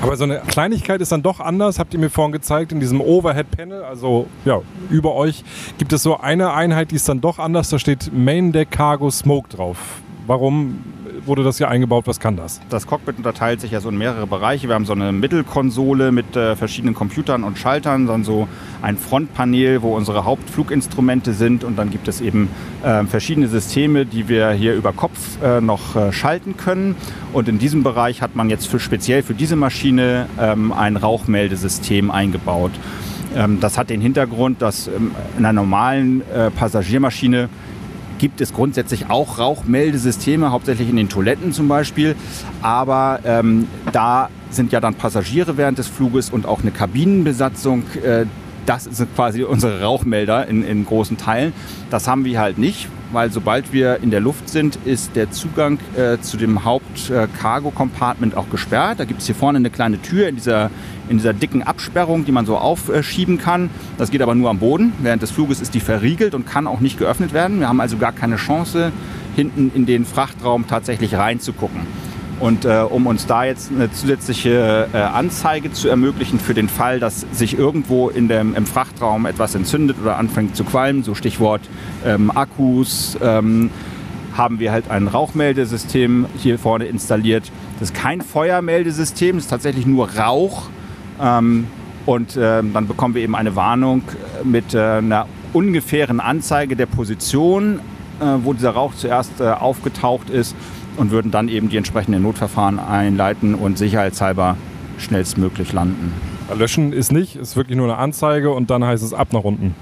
Aber 0.02 0.16
so 0.16 0.24
eine 0.24 0.40
Kleinigkeit 0.40 1.00
ist 1.00 1.12
dann 1.12 1.22
doch 1.22 1.40
anders, 1.40 1.78
habt 1.78 1.94
ihr 1.94 2.00
mir 2.00 2.10
vorhin 2.10 2.32
gezeigt, 2.32 2.72
in 2.72 2.80
diesem 2.80 3.00
Overhead-Panel, 3.00 3.84
also 3.84 4.26
ja, 4.44 4.60
über 4.90 5.14
euch 5.14 5.44
gibt 5.78 5.94
es 5.94 6.02
so 6.02 6.18
eine 6.18 6.52
Einheit, 6.52 6.90
die 6.90 6.96
ist 6.96 7.08
dann 7.08 7.22
doch 7.22 7.38
anders, 7.38 7.70
da 7.70 7.78
steht 7.78 8.10
Main 8.12 8.52
Deck 8.52 8.70
Cargo 8.70 9.10
Smoke 9.10 9.48
drauf. 9.48 9.78
Warum 10.26 10.84
wurde 11.26 11.42
das 11.42 11.58
hier 11.58 11.68
eingebaut? 11.68 12.06
Was 12.06 12.20
kann 12.20 12.36
das? 12.36 12.60
Das 12.68 12.86
Cockpit 12.86 13.16
unterteilt 13.16 13.60
sich 13.60 13.70
ja 13.70 13.80
so 13.80 13.88
in 13.88 13.98
mehrere 13.98 14.26
Bereiche. 14.26 14.68
Wir 14.68 14.74
haben 14.74 14.86
so 14.86 14.92
eine 14.92 15.12
Mittelkonsole 15.12 16.12
mit 16.12 16.36
äh, 16.36 16.56
verschiedenen 16.56 16.94
Computern 16.94 17.44
und 17.44 17.58
Schaltern, 17.58 18.06
dann 18.06 18.24
so 18.24 18.48
ein 18.82 18.96
Frontpanel, 18.96 19.82
wo 19.82 19.94
unsere 19.96 20.24
Hauptfluginstrumente 20.24 21.32
sind 21.32 21.64
und 21.64 21.76
dann 21.76 21.90
gibt 21.90 22.08
es 22.08 22.20
eben 22.20 22.48
äh, 22.82 23.04
verschiedene 23.04 23.48
Systeme, 23.48 24.06
die 24.06 24.28
wir 24.28 24.50
hier 24.50 24.74
über 24.74 24.92
Kopf 24.92 25.42
äh, 25.42 25.60
noch 25.60 25.96
äh, 25.96 26.12
schalten 26.12 26.56
können. 26.56 26.96
Und 27.32 27.48
in 27.48 27.58
diesem 27.58 27.82
Bereich 27.82 28.22
hat 28.22 28.36
man 28.36 28.50
jetzt 28.50 28.66
für, 28.66 28.80
speziell 28.80 29.22
für 29.22 29.34
diese 29.34 29.56
Maschine 29.56 30.26
ähm, 30.40 30.72
ein 30.72 30.96
Rauchmeldesystem 30.96 32.10
eingebaut. 32.10 32.72
Ähm, 33.34 33.60
das 33.60 33.78
hat 33.78 33.90
den 33.90 34.00
Hintergrund, 34.00 34.62
dass 34.62 34.86
ähm, 34.86 35.10
in 35.36 35.44
einer 35.44 35.52
normalen 35.52 36.22
äh, 36.30 36.50
Passagiermaschine 36.50 37.48
gibt 38.18 38.40
es 38.40 38.52
grundsätzlich 38.52 39.10
auch 39.10 39.38
Rauchmeldesysteme, 39.38 40.50
hauptsächlich 40.50 40.88
in 40.88 40.96
den 40.96 41.08
Toiletten 41.08 41.52
zum 41.52 41.68
Beispiel. 41.68 42.16
Aber 42.62 43.20
ähm, 43.24 43.68
da 43.92 44.28
sind 44.50 44.72
ja 44.72 44.80
dann 44.80 44.94
Passagiere 44.94 45.56
während 45.56 45.78
des 45.78 45.88
Fluges 45.88 46.30
und 46.30 46.46
auch 46.46 46.62
eine 46.62 46.70
Kabinenbesatzung. 46.70 47.84
Äh, 48.02 48.26
das 48.66 48.84
sind 48.84 49.14
quasi 49.14 49.42
unsere 49.44 49.82
Rauchmelder 49.82 50.46
in, 50.46 50.64
in 50.64 50.84
großen 50.84 51.16
Teilen. 51.16 51.52
Das 51.90 52.08
haben 52.08 52.24
wir 52.24 52.40
halt 52.40 52.58
nicht, 52.58 52.88
weil 53.12 53.30
sobald 53.30 53.72
wir 53.72 54.02
in 54.02 54.10
der 54.10 54.20
Luft 54.20 54.48
sind, 54.48 54.78
ist 54.84 55.16
der 55.16 55.30
Zugang 55.30 55.78
äh, 55.96 56.18
zu 56.20 56.36
dem 56.36 56.64
Haupt-Cargo-Compartment 56.64 58.36
auch 58.36 58.50
gesperrt. 58.50 59.00
Da 59.00 59.04
gibt 59.04 59.20
es 59.20 59.26
hier 59.26 59.34
vorne 59.34 59.58
eine 59.58 59.70
kleine 59.70 60.00
Tür 60.00 60.28
in 60.28 60.36
dieser, 60.36 60.70
in 61.08 61.18
dieser 61.18 61.32
dicken 61.32 61.62
Absperrung, 61.62 62.24
die 62.24 62.32
man 62.32 62.46
so 62.46 62.56
aufschieben 62.56 63.38
kann. 63.38 63.70
Das 63.98 64.10
geht 64.10 64.22
aber 64.22 64.34
nur 64.34 64.50
am 64.50 64.58
Boden. 64.58 64.92
Während 65.00 65.22
des 65.22 65.30
Fluges 65.30 65.60
ist 65.60 65.74
die 65.74 65.80
verriegelt 65.80 66.34
und 66.34 66.46
kann 66.46 66.66
auch 66.66 66.80
nicht 66.80 66.98
geöffnet 66.98 67.32
werden. 67.32 67.60
Wir 67.60 67.68
haben 67.68 67.80
also 67.80 67.96
gar 67.96 68.12
keine 68.12 68.36
Chance, 68.36 68.92
hinten 69.36 69.70
in 69.74 69.86
den 69.86 70.04
Frachtraum 70.04 70.66
tatsächlich 70.66 71.14
reinzugucken. 71.14 71.82
Und 72.40 72.64
äh, 72.64 72.80
um 72.88 73.06
uns 73.06 73.26
da 73.26 73.44
jetzt 73.44 73.70
eine 73.70 73.90
zusätzliche 73.92 74.88
äh, 74.92 74.98
Anzeige 74.98 75.72
zu 75.72 75.88
ermöglichen 75.88 76.40
für 76.40 76.54
den 76.54 76.68
Fall, 76.68 76.98
dass 76.98 77.26
sich 77.32 77.56
irgendwo 77.56 78.08
in 78.08 78.28
dem, 78.28 78.54
im 78.54 78.66
Frachtraum 78.66 79.26
etwas 79.26 79.54
entzündet 79.54 79.96
oder 80.02 80.18
anfängt 80.18 80.56
zu 80.56 80.64
qualmen, 80.64 81.04
so 81.04 81.14
Stichwort 81.14 81.62
ähm, 82.04 82.30
Akkus, 82.36 83.16
ähm, 83.22 83.70
haben 84.36 84.58
wir 84.58 84.72
halt 84.72 84.90
ein 84.90 85.06
Rauchmeldesystem 85.06 86.26
hier 86.36 86.58
vorne 86.58 86.86
installiert. 86.86 87.52
Das 87.78 87.90
ist 87.90 87.94
kein 87.94 88.20
Feuermeldesystem, 88.20 89.36
das 89.36 89.44
ist 89.44 89.50
tatsächlich 89.50 89.86
nur 89.86 90.10
Rauch. 90.10 90.64
Ähm, 91.22 91.68
und 92.04 92.36
äh, 92.36 92.62
dann 92.62 92.88
bekommen 92.88 93.14
wir 93.14 93.22
eben 93.22 93.36
eine 93.36 93.54
Warnung 93.54 94.02
mit 94.42 94.74
äh, 94.74 94.80
einer 94.80 95.26
ungefähren 95.52 96.18
Anzeige 96.18 96.74
der 96.74 96.86
Position, 96.86 97.78
äh, 98.20 98.24
wo 98.42 98.52
dieser 98.52 98.70
Rauch 98.70 98.94
zuerst 98.94 99.40
äh, 99.40 99.44
aufgetaucht 99.44 100.30
ist 100.30 100.56
und 100.96 101.10
würden 101.10 101.30
dann 101.30 101.48
eben 101.48 101.68
die 101.68 101.76
entsprechenden 101.76 102.22
Notverfahren 102.22 102.78
einleiten 102.78 103.54
und 103.54 103.78
sicherheitshalber 103.78 104.56
schnellstmöglich 104.98 105.72
landen. 105.72 106.12
Löschen 106.56 106.92
ist 106.92 107.12
nicht, 107.12 107.36
ist 107.36 107.56
wirklich 107.56 107.76
nur 107.76 107.86
eine 107.86 107.98
Anzeige 107.98 108.50
und 108.50 108.70
dann 108.70 108.84
heißt 108.84 109.02
es 109.02 109.14
ab 109.14 109.32
nach 109.32 109.44
unten. 109.44 109.74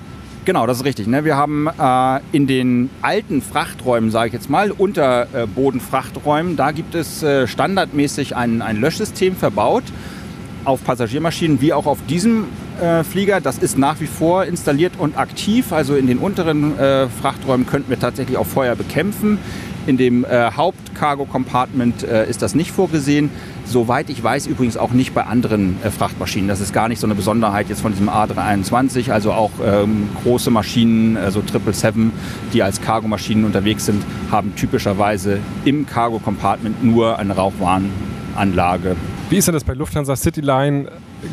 Genau, 0.45 0.67
das 0.67 0.79
ist 0.79 0.85
richtig. 0.85 1.07
Ne? 1.07 1.25
Wir 1.25 1.37
haben 1.37 1.69
äh, 1.69 2.21
in 2.33 2.49
den 2.49 2.91
alten 3.01 3.43
Frachträumen, 3.43 4.11
sage 4.11 4.29
ich 4.29 4.33
jetzt 4.33 4.51
mal, 4.51 4.73
Unterbodenfrachträumen, 4.73 6.57
da 6.57 6.73
gibt 6.73 6.97
es 6.97 7.23
äh, 7.23 7.47
standardmäßig 7.47 8.35
ein, 8.35 8.61
ein 8.61 8.81
Löschsystem 8.81 9.37
verbaut 9.37 9.85
auf 10.65 10.85
Passagiermaschinen 10.85 11.61
wie 11.61 11.73
auch 11.73 11.87
auf 11.87 11.99
diesem 12.09 12.45
äh, 12.81 13.05
Flieger. 13.05 13.41
Das 13.41 13.59
ist 13.59 13.79
nach 13.79 14.01
wie 14.01 14.07
vor 14.07 14.45
installiert 14.45 14.95
und 14.99 15.17
aktiv. 15.17 15.73
Also 15.73 15.95
in 15.95 16.07
den 16.07 16.19
unteren 16.19 16.79
äh, 16.79 17.09
Frachträumen 17.09 17.67
könnten 17.67 17.91
wir 17.91 17.99
tatsächlich 17.99 18.37
auch 18.37 18.47
Feuer 18.47 18.75
bekämpfen. 18.75 19.39
In 19.85 19.97
dem 19.97 20.25
äh, 20.25 20.53
Haupt-Cargo-Compartment 20.57 22.05
äh, 22.05 22.29
ist 22.31 22.41
das 22.41 22.55
nicht 22.55 22.71
vorgesehen. 22.71 23.31
Soweit 23.65 24.11
ich 24.11 24.23
weiß, 24.23 24.47
übrigens 24.47 24.77
auch 24.77 24.93
nicht 24.93 25.13
bei 25.13 25.25
anderen 25.25 25.77
äh, 25.83 25.91
Frachtmaschinen. 25.91 26.47
Das 26.47 26.61
ist 26.61 26.73
gar 26.73 26.89
nicht 26.89 27.01
so 27.01 27.07
eine 27.07 27.17
Besonderheit 27.17 27.69
jetzt 27.69 27.81
von 27.81 27.91
diesem 27.91 28.09
A321. 28.09 29.11
Also 29.11 29.33
auch 29.33 29.51
ähm, 29.65 30.09
große 30.23 30.51
Maschinen, 30.51 31.17
also 31.17 31.41
777, 31.41 32.13
die 32.53 32.63
als 32.63 32.81
Cargomaschinen 32.81 33.45
unterwegs 33.45 33.87
sind, 33.87 34.05
haben 34.31 34.55
typischerweise 34.55 35.39
im 35.65 35.85
Cargo-Compartment 35.85 36.85
nur 36.85 37.19
eine 37.19 37.35
Rauchwarnanlage. 37.35 38.95
Wie 39.33 39.39
ist 39.39 39.49
denn 39.49 39.55
das 39.55 39.65
bei 39.65 39.73
Lufthansa 39.73 40.15
Cityline? 40.15 40.89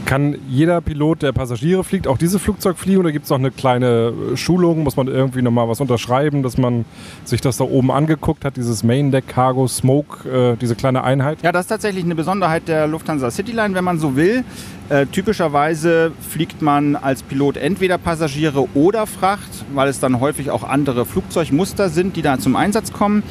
Kann 0.06 0.38
jeder 0.48 0.80
Pilot, 0.80 1.22
der 1.22 1.34
Passagiere 1.34 1.84
fliegt, 1.84 2.08
auch 2.08 2.18
dieses 2.18 2.42
Flugzeug 2.42 2.78
fliegen 2.78 3.00
oder 3.00 3.12
gibt 3.12 3.26
es 3.26 3.30
noch 3.30 3.40
eine 3.40 3.52
kleine 3.52 4.14
äh, 4.32 4.38
Schulung? 4.38 4.84
Muss 4.84 4.96
man 4.96 5.10
irgendwie 5.10 5.42
nochmal 5.42 5.68
was 5.68 5.82
unterschreiben, 5.82 6.42
dass 6.42 6.58
man 6.58 6.86
sich 7.26 7.42
das 7.42 7.58
da 7.58 7.66
oben 7.66 7.92
angeguckt 7.92 8.46
hat, 8.46 8.56
dieses 8.56 8.86
Main 8.86 9.12
Deck 9.12 9.28
Cargo 9.28 9.68
Smoke, 9.68 10.54
äh, 10.54 10.56
diese 10.56 10.76
kleine 10.76 11.04
Einheit? 11.04 11.40
Ja, 11.44 11.52
das 11.52 11.66
ist 11.66 11.68
tatsächlich 11.68 12.06
eine 12.06 12.16
Besonderheit 12.16 12.70
der 12.70 12.88
Lufthansa 12.88 13.32
Cityline, 13.32 13.76
wenn 13.76 13.84
man 13.84 14.00
so 14.00 14.16
will. 14.16 14.46
Äh, 14.88 15.06
typischerweise 15.08 16.14
fliegt 16.22 16.62
man 16.62 16.96
als 16.96 17.22
Pilot 17.22 17.58
entweder 17.58 17.98
Passagiere 17.98 18.66
oder 18.76 19.08
Fracht, 19.08 19.66
weil 19.74 19.90
es 19.90 20.00
dann 20.00 20.22
häufig 20.22 20.52
auch 20.52 20.64
andere 20.64 21.06
Flugzeugmuster 21.06 21.90
sind, 21.90 22.16
die 22.16 22.22
da 22.22 22.40
zum 22.40 22.56
Einsatz 22.56 22.94
kommen. 22.94 23.24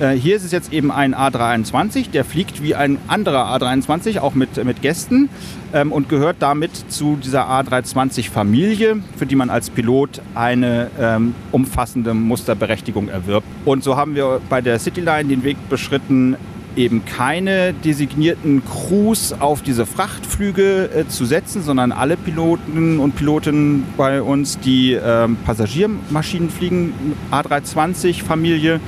Äh, 0.00 0.12
hier 0.12 0.34
ist 0.34 0.44
es 0.44 0.50
jetzt 0.50 0.72
eben 0.72 0.90
ein 0.90 1.14
A321, 1.14 2.10
der 2.10 2.24
fliegt 2.24 2.62
wie 2.62 2.74
ein 2.74 2.98
anderer 3.06 3.54
A320, 3.54 4.18
auch 4.18 4.34
mit, 4.34 4.62
mit 4.64 4.82
Gästen 4.82 5.28
ähm, 5.72 5.92
und 5.92 6.08
gehört 6.08 6.36
damit 6.40 6.90
zu 6.90 7.16
dieser 7.16 7.48
A320-Familie, 7.48 8.96
für 9.16 9.26
die 9.26 9.36
man 9.36 9.50
als 9.50 9.70
Pilot 9.70 10.20
eine 10.34 10.90
ähm, 10.98 11.34
umfassende 11.52 12.12
Musterberechtigung 12.12 13.08
erwirbt. 13.08 13.46
Und 13.64 13.84
so 13.84 13.96
haben 13.96 14.16
wir 14.16 14.40
bei 14.48 14.60
der 14.60 14.78
Cityline 14.80 15.28
den 15.28 15.44
Weg 15.44 15.56
beschritten, 15.68 16.36
eben 16.76 17.04
keine 17.04 17.72
designierten 17.72 18.62
Crews 18.64 19.32
auf 19.32 19.62
diese 19.62 19.86
Frachtflüge 19.86 20.90
äh, 20.92 21.08
zu 21.08 21.24
setzen, 21.24 21.62
sondern 21.62 21.92
alle 21.92 22.16
Piloten 22.16 22.98
und 22.98 23.14
Pilotinnen 23.14 23.84
bei 23.96 24.20
uns, 24.22 24.58
die 24.58 24.94
äh, 24.94 25.28
Passagiermaschinen 25.44 26.50
fliegen, 26.50 26.92
A320-Familie, 27.30 28.74
äh, 28.74 28.80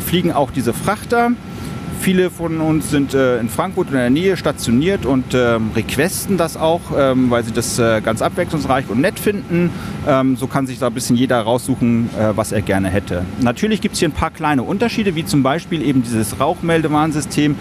fliegen 0.00 0.32
auch 0.32 0.50
diese 0.50 0.72
Frachter. 0.72 1.32
Viele 2.02 2.30
von 2.30 2.60
uns 2.60 2.90
sind 2.90 3.14
äh, 3.14 3.38
in 3.38 3.48
Frankfurt 3.48 3.88
in 3.90 3.94
der 3.94 4.10
Nähe 4.10 4.36
stationiert 4.36 5.06
und 5.06 5.34
ähm, 5.34 5.70
requesten 5.76 6.36
das 6.36 6.56
auch, 6.56 6.80
ähm, 6.96 7.30
weil 7.30 7.44
sie 7.44 7.52
das 7.52 7.78
äh, 7.78 8.00
ganz 8.00 8.22
abwechslungsreich 8.22 8.90
und 8.90 9.00
nett 9.00 9.20
finden. 9.20 9.70
Ähm, 10.08 10.34
so 10.36 10.48
kann 10.48 10.66
sich 10.66 10.80
da 10.80 10.88
ein 10.88 10.94
bisschen 10.94 11.14
jeder 11.14 11.40
raussuchen, 11.40 12.10
äh, 12.18 12.36
was 12.36 12.50
er 12.50 12.60
gerne 12.60 12.88
hätte. 12.88 13.24
Natürlich 13.40 13.80
gibt 13.80 13.92
es 13.92 14.00
hier 14.00 14.08
ein 14.08 14.12
paar 14.12 14.32
kleine 14.32 14.64
Unterschiede, 14.64 15.14
wie 15.14 15.24
zum 15.24 15.44
Beispiel 15.44 15.80
eben 15.80 16.02
dieses 16.02 16.40
Rauchmeldewarnsystem 16.40 17.54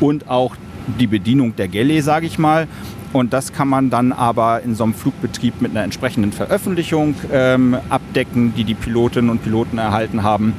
und 0.00 0.28
auch 0.28 0.56
die 0.98 1.06
Bedienung 1.06 1.54
der 1.54 1.68
Galley, 1.68 2.00
sage 2.02 2.26
ich 2.26 2.36
mal. 2.36 2.66
Und 3.12 3.32
das 3.32 3.52
kann 3.52 3.68
man 3.68 3.90
dann 3.90 4.10
aber 4.10 4.62
in 4.62 4.74
so 4.74 4.82
einem 4.82 4.94
Flugbetrieb 4.94 5.62
mit 5.62 5.70
einer 5.70 5.84
entsprechenden 5.84 6.32
Veröffentlichung 6.32 7.14
ähm, 7.32 7.76
abdecken, 7.90 8.54
die 8.56 8.64
die 8.64 8.74
Pilotinnen 8.74 9.30
und 9.30 9.44
Piloten 9.44 9.78
erhalten 9.78 10.24
haben. 10.24 10.52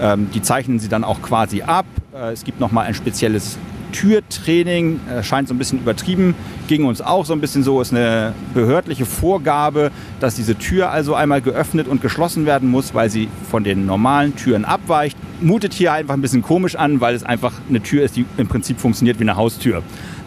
Ähm, 0.00 0.30
die 0.32 0.42
zeichnen 0.42 0.78
sie 0.78 0.88
dann 0.88 1.04
auch 1.04 1.22
quasi 1.22 1.62
ab. 1.62 1.86
Äh, 2.14 2.32
es 2.32 2.44
gibt 2.44 2.60
nochmal 2.60 2.86
ein 2.86 2.94
spezielles 2.94 3.58
Türtraining, 3.92 5.00
äh, 5.08 5.22
scheint 5.22 5.48
so 5.48 5.54
ein 5.54 5.58
bisschen 5.58 5.78
übertrieben, 5.78 6.34
ging 6.66 6.84
uns 6.84 7.00
auch 7.00 7.26
so 7.26 7.32
ein 7.32 7.40
bisschen 7.40 7.62
so, 7.62 7.80
ist 7.80 7.92
eine 7.92 8.32
behördliche 8.54 9.04
Vorgabe, 9.04 9.90
dass 10.18 10.34
diese 10.34 10.56
Tür 10.56 10.90
also 10.90 11.14
einmal 11.14 11.42
geöffnet 11.42 11.88
und 11.88 12.00
geschlossen 12.00 12.46
werden 12.46 12.70
muss, 12.70 12.94
weil 12.94 13.10
sie 13.10 13.28
von 13.50 13.64
den 13.64 13.86
normalen 13.86 14.34
Türen 14.34 14.64
abweicht. 14.64 15.16
Mutet 15.40 15.74
hier 15.74 15.92
einfach 15.92 16.14
ein 16.14 16.22
bisschen 16.22 16.42
komisch 16.42 16.76
an, 16.76 17.00
weil 17.00 17.14
es 17.14 17.22
einfach 17.22 17.52
eine 17.68 17.82
Tür 17.82 18.02
ist, 18.02 18.16
die 18.16 18.24
im 18.38 18.48
Prinzip 18.48 18.80
funktioniert 18.80 19.18
wie 19.18 19.24
eine 19.24 19.36
Haustür. 19.36 19.82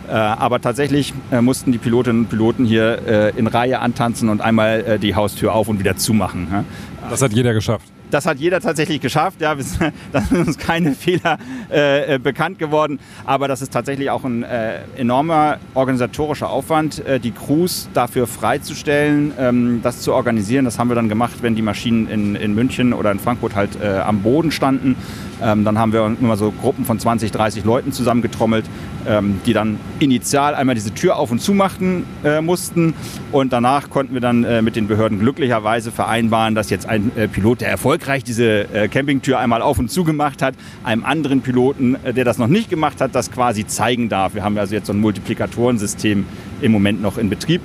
Äh, 0.08 0.12
aber 0.12 0.62
tatsächlich 0.62 1.14
äh, 1.32 1.42
mussten 1.42 1.72
die 1.72 1.80
Pilotinnen 1.80 2.24
und 2.24 2.30
Piloten 2.30 2.66
hier 2.66 3.00
äh, 3.08 3.30
in 3.38 3.48
Reihe 3.48 3.80
antanzen 3.80 4.30
und 4.30 4.42
einmal 4.42 5.00
die 5.00 5.16
Haustür 5.16 5.54
auf 5.54 5.68
und 5.68 5.80
wieder 5.80 5.98
zumachen. 5.98 6.66
Das 7.10 7.22
hat 7.22 7.34
jeder 7.34 7.54
geschafft. 7.54 7.95
Das 8.16 8.26
hat 8.26 8.40
jeder 8.40 8.62
tatsächlich 8.62 9.02
geschafft. 9.02 9.42
Ja, 9.42 9.56
da 10.14 10.22
sind 10.22 10.48
uns 10.48 10.58
keine 10.58 10.94
Fehler 10.94 11.38
äh, 11.68 12.18
bekannt 12.18 12.60
geworden. 12.60 12.98
Aber 13.26 13.50
das 13.50 13.62
ist 13.62 13.74
tatsächlich 13.74 14.10
auch 14.10 14.24
ein 14.24 14.44
äh, 14.44 14.80
enormer 14.96 15.58
organisatorischer 15.74 16.50
Aufwand, 16.50 17.06
äh, 17.06 17.20
die 17.20 17.32
Crews 17.32 17.90
dafür 17.94 18.26
freizustellen, 18.26 19.34
ähm, 19.38 19.82
das 19.84 20.00
zu 20.00 20.14
organisieren. 20.14 20.64
Das 20.64 20.80
haben 20.80 20.88
wir 20.88 20.96
dann 20.96 21.10
gemacht, 21.10 21.40
wenn 21.42 21.56
die 21.56 21.62
Maschinen 21.62 22.08
in, 22.08 22.36
in 22.36 22.56
München 22.56 22.94
oder 22.94 23.12
in 23.12 23.20
Frankfurt 23.20 23.54
halt 23.54 23.82
am 23.82 24.22
Boden 24.22 24.52
standen. 24.52 24.96
Ähm, 25.42 25.66
dann 25.66 25.78
haben 25.78 25.94
wir 25.94 26.16
immer 26.20 26.38
so 26.38 26.52
Gruppen 26.52 26.86
von 26.86 27.00
20, 27.00 27.32
30 27.32 27.64
Leuten 27.64 27.92
zusammengetrommelt, 27.92 28.66
ähm, 29.08 29.40
die 29.46 29.54
dann 29.54 29.80
initial 30.00 30.56
einmal 30.56 30.76
diese 30.76 30.94
Tür 30.94 31.18
auf 31.18 31.32
und 31.32 31.40
zu 31.40 31.54
machen 31.54 32.06
äh, 32.24 32.42
mussten. 32.42 32.94
Und 33.32 33.54
danach 33.54 33.90
konnten 33.90 34.14
wir 34.14 34.22
dann 34.22 34.44
äh, 34.44 34.62
mit 34.62 34.76
den 34.76 34.88
Behörden 34.88 35.20
glücklicherweise 35.20 35.92
vereinbaren, 35.92 36.56
dass 36.56 36.70
jetzt 36.70 36.88
ein 36.88 37.12
äh, 37.16 37.28
Pilot, 37.28 37.62
der 37.62 37.70
erfolgreich 37.70 38.24
diese 38.24 38.74
äh, 38.74 38.88
Campingtür 38.88 39.40
einmal 39.40 39.62
auf 39.62 39.80
und 39.80 39.90
zu 39.90 40.04
gemacht 40.04 40.42
hat, 40.42 40.56
einem 40.84 41.04
anderen 41.04 41.42
Piloten, 41.42 41.98
äh, 42.04 42.14
der 42.14 42.26
das 42.26 42.38
noch 42.38 42.48
nicht 42.48 42.70
gemacht 42.70 43.02
hat, 43.02 43.16
das 43.16 43.32
quasi 43.32 43.68
zeigen 43.68 44.10
darf. 44.10 44.36
Wir 44.36 44.44
haben 44.44 44.58
also 44.58 44.74
jetzt 44.74 44.88
so 44.88 44.94
ein 44.94 45.00
Multiplikatorensystem 45.00 46.26
im 46.62 46.72
Moment 46.72 47.02
noch 47.02 47.18
in 47.18 47.30
Betrieb. 47.30 47.62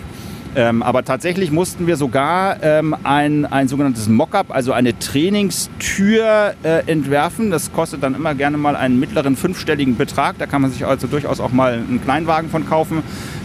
Ähm, 0.56 0.82
aber 0.82 1.04
tatsächlich 1.04 1.52
mussten 1.52 1.86
wir 1.86 1.96
sogar 1.96 2.62
ähm, 2.62 2.96
ein, 3.04 3.46
ein 3.46 3.68
sogenanntes 3.68 4.08
Mockup, 4.08 4.46
also 4.50 4.72
eine 4.72 4.98
Trainingstür 4.98 6.54
äh, 6.64 6.90
entwerfen. 6.90 7.50
Das 7.50 7.72
kostet 7.72 8.02
dann 8.02 8.14
immer 8.14 8.34
gerne 8.34 8.56
mal 8.56 8.74
einen 8.74 8.98
mittleren 8.98 9.36
fünfstelligen 9.36 9.96
Betrag. 9.96 10.38
Da 10.38 10.46
kann 10.46 10.62
man 10.62 10.72
sich 10.72 10.84
also 10.84 11.06
durchaus 11.06 11.38
auch 11.38 11.52
mal 11.52 11.74
einen 11.74 12.02
Kleinwagen 12.02 12.50
von 12.50 12.68
kaufen. 12.68 13.02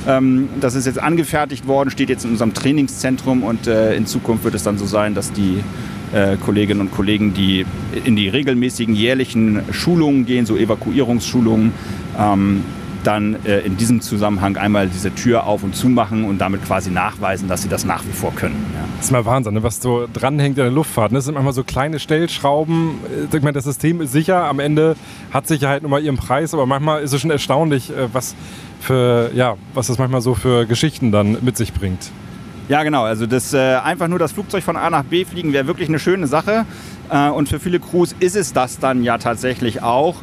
Ähm, 0.08 0.50
das 0.60 0.74
ist 0.74 0.88
jetzt 0.88 1.00
angefertigt 1.00 1.68
worden, 1.68 1.92
steht 1.92 2.10
jetzt 2.10 2.26
in 2.26 2.32
unserem 2.32 2.54
Trainingszentrum 2.54 3.44
und 3.44 3.68
äh, 3.68 3.96
in 3.96 4.08
Zukunft 4.08 4.44
wird 4.44 4.56
es 4.56 4.64
dann 4.64 4.80
so 4.80 4.86
sein, 4.86 5.14
dass 5.14 5.32
die 5.32 5.64
äh, 6.12 6.38
Kolleginnen 6.38 6.82
und 6.82 6.92
Kollegen, 6.92 7.34
die 7.34 7.66
in 8.04 8.16
die 8.16 8.30
regelmäßigen 8.30 8.96
jährlichen 8.96 9.62
Schulungen 9.72 10.26
gehen, 10.26 10.46
so 10.46 10.58
Evakuierungsschulungen, 10.58 11.72
ähm, 12.20 12.64
dann 13.06 13.46
äh, 13.46 13.60
in 13.60 13.78
diesem 13.78 14.02
Zusammenhang 14.02 14.58
einmal 14.58 14.88
diese 14.88 15.14
Tür 15.14 15.46
auf 15.46 15.64
und 15.64 15.76
zu 15.76 15.90
machen 15.90 16.26
und 16.26 16.40
damit 16.40 16.66
quasi 16.66 16.92
nachweisen, 16.92 17.48
dass 17.48 17.62
sie 17.62 17.70
das 17.70 17.86
nach 17.86 18.04
wie 18.06 18.12
vor 18.12 18.34
können. 18.36 18.66
Ja. 18.74 18.86
Das 18.98 19.06
ist 19.06 19.12
mal 19.12 19.26
Wahnsinn, 19.26 19.54
ne? 19.54 19.64
was 19.64 19.82
so 19.82 20.08
dranhängt 20.12 20.58
in 20.58 20.64
der 20.64 20.72
Luftfahrt. 20.72 21.12
Ne? 21.12 21.20
Das 21.20 21.26
sind 21.26 21.36
manchmal 21.36 21.54
so 21.54 21.64
kleine 21.64 22.00
Stellschrauben. 22.00 23.00
Ich 23.32 23.42
meine, 23.42 23.54
das 23.54 23.66
System 23.66 24.02
ist 24.02 24.12
sicher, 24.12 24.46
am 24.46 24.60
Ende 24.60 24.96
hat 25.32 25.48
Sicherheit 25.48 25.82
nun 25.82 25.92
mal 25.92 26.02
ihren 26.02 26.18
Preis, 26.18 26.54
aber 26.54 26.66
manchmal 26.66 27.04
ist 27.04 27.14
es 27.14 27.22
schon 27.22 27.32
erstaunlich, 27.32 27.90
äh, 27.90 28.14
was, 28.14 28.36
für, 28.80 29.32
ja, 29.34 29.56
was 29.74 29.88
das 29.88 29.98
manchmal 29.98 30.22
so 30.22 30.36
für 30.36 30.66
Geschichten 30.66 31.12
dann 31.12 31.38
mit 31.42 31.58
sich 31.58 31.74
bringt. 31.74 32.12
Ja, 32.68 32.82
genau. 32.82 33.04
Also 33.04 33.28
das 33.28 33.54
äh, 33.54 33.76
einfach 33.76 34.08
nur 34.08 34.18
das 34.18 34.32
Flugzeug 34.32 34.64
von 34.64 34.76
A 34.76 34.90
nach 34.90 35.04
B 35.04 35.24
fliegen 35.24 35.54
wäre 35.54 35.68
wirklich 35.68 35.88
eine 35.88 36.00
schöne 36.00 36.26
Sache. 36.26 36.66
Äh, 37.12 37.30
und 37.30 37.48
für 37.48 37.60
viele 37.60 37.80
Crews 37.80 38.16
ist 38.20 38.36
es 38.36 38.54
das 38.54 38.80
dann 38.80 39.04
ja 39.04 39.18
tatsächlich 39.20 39.84
auch. 39.84 40.16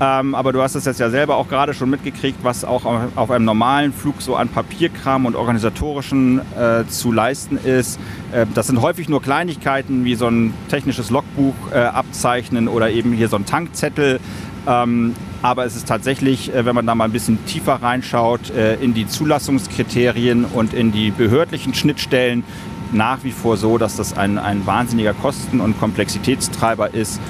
Ähm, 0.00 0.34
aber 0.34 0.52
du 0.52 0.62
hast 0.62 0.76
es 0.76 0.84
jetzt 0.84 1.00
ja 1.00 1.10
selber 1.10 1.36
auch 1.36 1.48
gerade 1.48 1.74
schon 1.74 1.90
mitgekriegt, 1.90 2.38
was 2.42 2.64
auch 2.64 2.84
auf 3.16 3.30
einem 3.30 3.44
normalen 3.44 3.92
Flug 3.92 4.22
so 4.22 4.36
an 4.36 4.48
Papierkram 4.48 5.26
und 5.26 5.34
organisatorischen 5.34 6.40
äh, 6.56 6.86
zu 6.86 7.10
leisten 7.10 7.56
ist. 7.56 7.98
Äh, 8.32 8.46
das 8.54 8.68
sind 8.68 8.80
häufig 8.80 9.08
nur 9.08 9.20
Kleinigkeiten 9.20 10.04
wie 10.04 10.14
so 10.14 10.28
ein 10.28 10.54
technisches 10.68 11.10
Logbuch 11.10 11.54
äh, 11.72 11.78
abzeichnen 11.78 12.68
oder 12.68 12.90
eben 12.90 13.12
hier 13.12 13.28
so 13.28 13.36
ein 13.36 13.46
Tankzettel. 13.46 14.20
Ähm, 14.68 15.14
aber 15.42 15.64
es 15.64 15.74
ist 15.74 15.88
tatsächlich, 15.88 16.54
äh, 16.54 16.64
wenn 16.64 16.74
man 16.74 16.86
da 16.86 16.94
mal 16.94 17.04
ein 17.04 17.12
bisschen 17.12 17.44
tiefer 17.46 17.74
reinschaut, 17.74 18.50
äh, 18.50 18.74
in 18.76 18.94
die 18.94 19.08
Zulassungskriterien 19.08 20.44
und 20.44 20.74
in 20.74 20.92
die 20.92 21.10
behördlichen 21.10 21.74
Schnittstellen 21.74 22.44
nach 22.92 23.24
wie 23.24 23.32
vor 23.32 23.56
so, 23.56 23.78
dass 23.78 23.96
das 23.96 24.16
ein, 24.16 24.38
ein 24.38 24.66
wahnsinniger 24.66 25.12
Kosten- 25.12 25.60
und 25.60 25.78
Komplexitätstreiber 25.78 26.94
ist, 26.94 27.20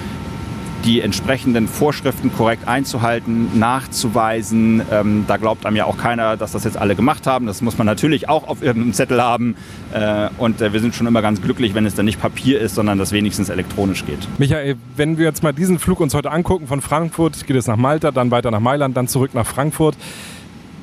die 0.84 1.00
entsprechenden 1.00 1.68
Vorschriften 1.68 2.32
korrekt 2.32 2.68
einzuhalten, 2.68 3.58
nachzuweisen. 3.58 4.82
Ähm, 4.90 5.24
da 5.26 5.36
glaubt 5.36 5.66
einem 5.66 5.76
ja 5.76 5.84
auch 5.84 5.98
keiner, 5.98 6.36
dass 6.36 6.52
das 6.52 6.64
jetzt 6.64 6.76
alle 6.76 6.94
gemacht 6.94 7.26
haben. 7.26 7.46
Das 7.46 7.62
muss 7.62 7.78
man 7.78 7.86
natürlich 7.86 8.28
auch 8.28 8.46
auf 8.48 8.62
irgendeinem 8.62 8.92
Zettel 8.92 9.22
haben. 9.22 9.56
Äh, 9.92 10.28
und 10.38 10.60
äh, 10.60 10.72
wir 10.72 10.80
sind 10.80 10.94
schon 10.94 11.06
immer 11.06 11.22
ganz 11.22 11.42
glücklich, 11.42 11.74
wenn 11.74 11.86
es 11.86 11.94
dann 11.94 12.06
nicht 12.06 12.20
Papier 12.20 12.60
ist, 12.60 12.74
sondern 12.74 12.98
das 12.98 13.12
wenigstens 13.12 13.48
elektronisch 13.48 14.06
geht. 14.06 14.28
Michael, 14.38 14.76
wenn 14.96 15.18
wir 15.18 15.24
jetzt 15.24 15.42
mal 15.42 15.52
diesen 15.52 15.78
Flug 15.78 16.00
uns 16.00 16.14
heute 16.14 16.30
angucken, 16.30 16.66
von 16.66 16.80
Frankfurt 16.80 17.46
geht 17.46 17.56
es 17.56 17.66
nach 17.66 17.76
Malta, 17.76 18.10
dann 18.10 18.30
weiter 18.30 18.50
nach 18.50 18.60
Mailand, 18.60 18.96
dann 18.96 19.08
zurück 19.08 19.34
nach 19.34 19.46
Frankfurt. 19.46 19.96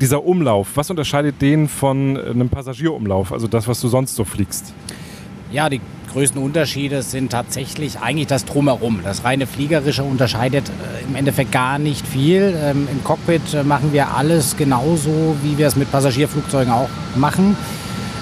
Dieser 0.02 0.26
Umlauf, 0.26 0.72
was 0.76 0.90
unterscheidet 0.90 1.42
den 1.42 1.70
von 1.70 2.18
einem 2.18 2.50
Passagierumlauf, 2.50 3.32
also 3.32 3.48
das, 3.48 3.66
was 3.68 3.80
du 3.80 3.88
sonst 3.88 4.16
so 4.16 4.26
fliegst? 4.26 4.74
Ja, 5.54 5.70
die 5.70 5.80
größten 6.16 6.42
Unterschiede 6.42 7.02
sind 7.02 7.34
tatsächlich 7.34 8.00
eigentlich 8.00 8.28
das 8.28 8.46
Drumherum. 8.46 9.02
Das 9.04 9.26
reine 9.26 9.46
Fliegerische 9.46 10.06
unterscheidet 10.06 10.70
äh, 10.70 11.04
im 11.06 11.14
Endeffekt 11.18 11.52
gar 11.52 11.78
nicht 11.78 12.08
viel. 12.08 12.58
Ähm, 12.64 12.88
Im 12.90 13.04
Cockpit 13.04 13.54
äh, 13.54 13.64
machen 13.64 13.92
wir 13.92 14.16
alles 14.16 14.56
genauso, 14.56 15.36
wie 15.44 15.58
wir 15.58 15.68
es 15.68 15.76
mit 15.76 15.92
Passagierflugzeugen 15.92 16.72
auch 16.72 16.88
machen. 17.16 17.58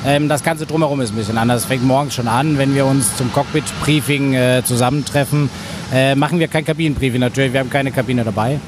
Ähm, 0.08 0.28
das 0.28 0.44
Ganze 0.44 0.66
drumherum 0.66 1.02
ist 1.02 1.12
ein 1.12 1.18
bisschen 1.18 1.38
anders. 1.38 1.62
Es 1.62 1.68
fängt 1.68 1.86
morgens 1.86 2.16
schon 2.16 2.28
an, 2.28 2.58
wenn 2.58 2.74
wir 2.74 2.88
uns 2.88 3.16
zum 3.16 3.32
Cockpit-Briefing 3.32 4.34
äh, 4.34 4.64
zusammentreffen. 4.66 5.50
Machen 6.16 6.40
wir 6.40 6.48
kein 6.48 6.66
Kabinenbriefing 6.66 7.20
natürlich, 7.20 7.54
wir 7.54 7.60
haben 7.60 7.70
keine 7.70 7.92
Kabine 7.92 8.24
dabei. 8.24 8.60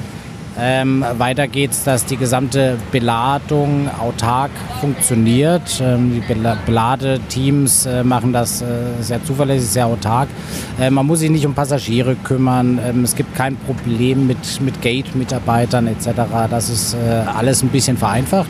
Ähm, 0.57 1.03
weiter 1.17 1.47
es, 1.53 1.83
dass 1.83 2.05
die 2.05 2.15
gesamte 2.15 2.77
Beladung 2.91 3.89
autark 3.99 4.51
funktioniert. 4.79 5.81
Ähm, 5.81 6.13
die 6.13 6.33
Beladeteams 6.65 7.85
äh, 7.85 8.03
machen 8.03 8.31
das 8.31 8.61
äh, 8.61 8.65
sehr 9.01 9.23
zuverlässig, 9.23 9.69
sehr 9.69 9.87
autark. 9.87 10.29
Äh, 10.79 10.89
man 10.89 11.05
muss 11.05 11.19
sich 11.19 11.29
nicht 11.29 11.45
um 11.45 11.53
Passagiere 11.53 12.15
kümmern. 12.15 12.79
Ähm, 12.85 13.03
es 13.03 13.15
gibt 13.15 13.35
kein 13.35 13.57
Problem 13.57 14.27
mit, 14.27 14.61
mit 14.61 14.81
Gate-Mitarbeitern 14.81 15.87
etc. 15.87 16.09
Das 16.49 16.69
ist 16.69 16.93
äh, 16.93 16.97
alles 17.35 17.61
ein 17.61 17.69
bisschen 17.69 17.97
vereinfacht 17.97 18.49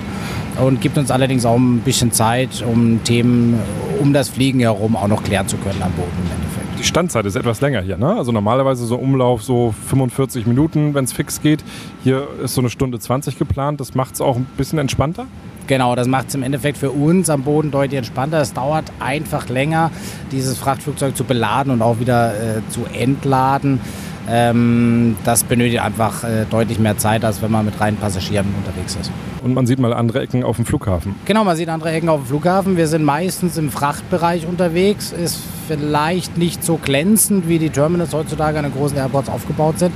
und 0.63 0.81
gibt 0.81 0.97
uns 0.97 1.09
allerdings 1.09 1.45
auch 1.45 1.57
ein 1.57 1.79
bisschen 1.79 2.11
Zeit, 2.11 2.63
um 2.65 3.03
Themen 3.03 3.59
um 3.99 4.13
das 4.13 4.29
Fliegen 4.29 4.59
herum 4.59 4.95
auch 4.95 5.07
noch 5.07 5.23
klären 5.23 5.47
zu 5.47 5.57
können 5.57 5.81
am 5.81 5.91
Boden. 5.93 6.44
Die 6.77 6.83
Standzeit 6.83 7.25
ist 7.25 7.35
etwas 7.35 7.61
länger 7.61 7.81
hier, 7.81 7.97
ne? 7.97 8.15
Also 8.15 8.31
normalerweise 8.31 8.85
so 8.85 8.97
Umlauf 8.97 9.43
so 9.43 9.73
45 9.89 10.45
Minuten, 10.45 10.93
wenn 10.93 11.05
es 11.05 11.13
fix 11.13 11.41
geht. 11.41 11.63
Hier 12.03 12.27
ist 12.43 12.53
so 12.53 12.61
eine 12.61 12.69
Stunde 12.69 12.99
20 12.99 13.39
geplant. 13.39 13.79
Das 13.79 13.95
macht 13.95 14.15
es 14.15 14.21
auch 14.21 14.35
ein 14.35 14.45
bisschen 14.57 14.79
entspannter? 14.79 15.25
Genau, 15.67 15.95
das 15.95 16.07
macht 16.07 16.27
es 16.27 16.35
im 16.35 16.43
Endeffekt 16.43 16.77
für 16.77 16.91
uns 16.91 17.29
am 17.29 17.43
Boden 17.43 17.71
deutlich 17.71 17.97
entspannter. 17.97 18.39
Es 18.39 18.53
dauert 18.53 18.85
einfach 18.99 19.49
länger, 19.49 19.89
dieses 20.31 20.57
Frachtflugzeug 20.57 21.17
zu 21.17 21.23
beladen 21.23 21.71
und 21.71 21.81
auch 21.81 21.99
wieder 21.99 22.33
äh, 22.33 22.61
zu 22.69 22.85
entladen. 22.93 23.79
Ähm, 24.27 25.15
das 25.23 25.43
benötigt 25.43 25.81
einfach 25.81 26.23
äh, 26.23 26.45
deutlich 26.49 26.79
mehr 26.79 26.97
Zeit, 26.97 27.23
als 27.23 27.41
wenn 27.41 27.51
man 27.51 27.65
mit 27.65 27.79
reinen 27.79 27.97
Passagieren 27.97 28.47
unterwegs 28.57 28.97
ist. 28.99 29.11
Und 29.43 29.53
man 29.53 29.67
sieht 29.67 29.79
mal 29.79 29.93
andere 29.93 30.21
Ecken 30.21 30.43
auf 30.43 30.55
dem 30.55 30.65
Flughafen. 30.65 31.15
Genau, 31.25 31.43
man 31.43 31.55
sieht 31.55 31.69
andere 31.69 31.91
Ecken 31.91 32.09
auf 32.09 32.21
dem 32.21 32.25
Flughafen. 32.27 32.77
Wir 32.77 32.87
sind 32.87 33.03
meistens 33.03 33.57
im 33.57 33.69
Frachtbereich 33.69 34.47
unterwegs. 34.47 35.11
Ist 35.11 35.39
vielleicht 35.67 36.37
nicht 36.37 36.63
so 36.63 36.77
glänzend, 36.77 37.47
wie 37.47 37.59
die 37.59 37.69
Terminals 37.69 38.13
heutzutage 38.13 38.57
an 38.57 38.63
den 38.63 38.73
großen 38.73 38.97
Airports 38.97 39.29
aufgebaut 39.29 39.77
sind. 39.79 39.93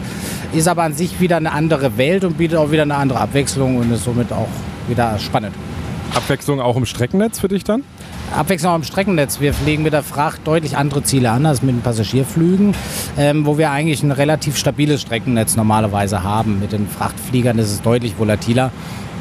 Ist 0.53 0.67
aber 0.67 0.83
an 0.83 0.93
sich 0.93 1.19
wieder 1.19 1.37
eine 1.37 1.51
andere 1.51 1.97
Welt 1.97 2.23
und 2.23 2.37
bietet 2.37 2.57
auch 2.57 2.71
wieder 2.71 2.83
eine 2.83 2.95
andere 2.95 3.19
Abwechslung 3.19 3.77
und 3.77 3.91
ist 3.91 4.03
somit 4.03 4.31
auch 4.31 4.49
wieder 4.87 5.17
spannend. 5.17 5.55
Abwechslung 6.15 6.59
auch 6.59 6.75
im 6.75 6.85
Streckennetz 6.85 7.39
für 7.39 7.47
dich 7.47 7.63
dann? 7.63 7.83
Abwechslung 8.35 8.75
im 8.75 8.83
Streckennetz. 8.83 9.39
Wir 9.39 9.53
fliegen 9.53 9.83
mit 9.83 9.93
der 9.93 10.03
Fracht 10.03 10.41
deutlich 10.45 10.77
andere 10.77 11.03
Ziele 11.03 11.31
an 11.31 11.45
als 11.45 11.61
mit 11.61 11.75
den 11.75 11.81
Passagierflügen, 11.81 12.75
ähm, 13.17 13.45
wo 13.45 13.57
wir 13.57 13.71
eigentlich 13.71 14.03
ein 14.03 14.11
relativ 14.11 14.57
stabiles 14.57 15.01
Streckennetz 15.01 15.55
normalerweise 15.55 16.23
haben. 16.23 16.59
Mit 16.59 16.71
den 16.71 16.87
Frachtfliegern 16.87 17.57
ist 17.57 17.71
es 17.71 17.81
deutlich 17.81 18.17
volatiler. 18.17 18.71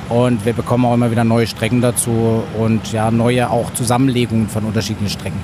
Und 0.08 0.44
wir 0.46 0.54
bekommen 0.54 0.86
auch 0.86 0.94
immer 0.94 1.10
wieder 1.10 1.24
neue 1.24 1.46
Strecken 1.46 1.82
dazu 1.82 2.42
und 2.58 2.92
ja, 2.92 3.10
neue 3.10 3.50
auch 3.50 3.72
Zusammenlegungen 3.74 4.48
von 4.48 4.64
unterschiedlichen 4.64 5.10
Strecken. 5.10 5.38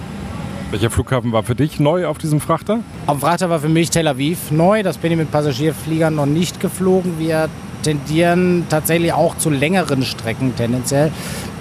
Welcher 0.71 0.91
Flughafen 0.91 1.33
war 1.33 1.43
für 1.43 1.55
dich 1.55 1.79
neu 1.79 2.07
auf 2.07 2.19
diesem 2.19 2.41
Frachter? 2.41 2.81
Auf 3.07 3.19
dem 3.19 3.21
Frachter 3.21 3.51
war 3.51 3.61
für 3.61 3.69
mich 3.69 3.91
Tel 3.91 4.09
Aviv 4.09 4.51
neu. 4.51 4.83
Das 4.83 4.99
bin 4.99 5.13
ich 5.13 5.19
mit 5.19 5.31
Passagierfliegern 5.31 6.15
noch 6.15 6.27
nicht 6.27 6.61
geflogen. 6.61 7.19
Wir 7.19 7.49
tendieren 7.85 8.67
tatsächlich 8.69 9.13
auch 9.13 9.37
zu 9.39 9.51
längeren 9.51 10.03
Strecken 10.03 10.57
tendenziell. 10.57 11.13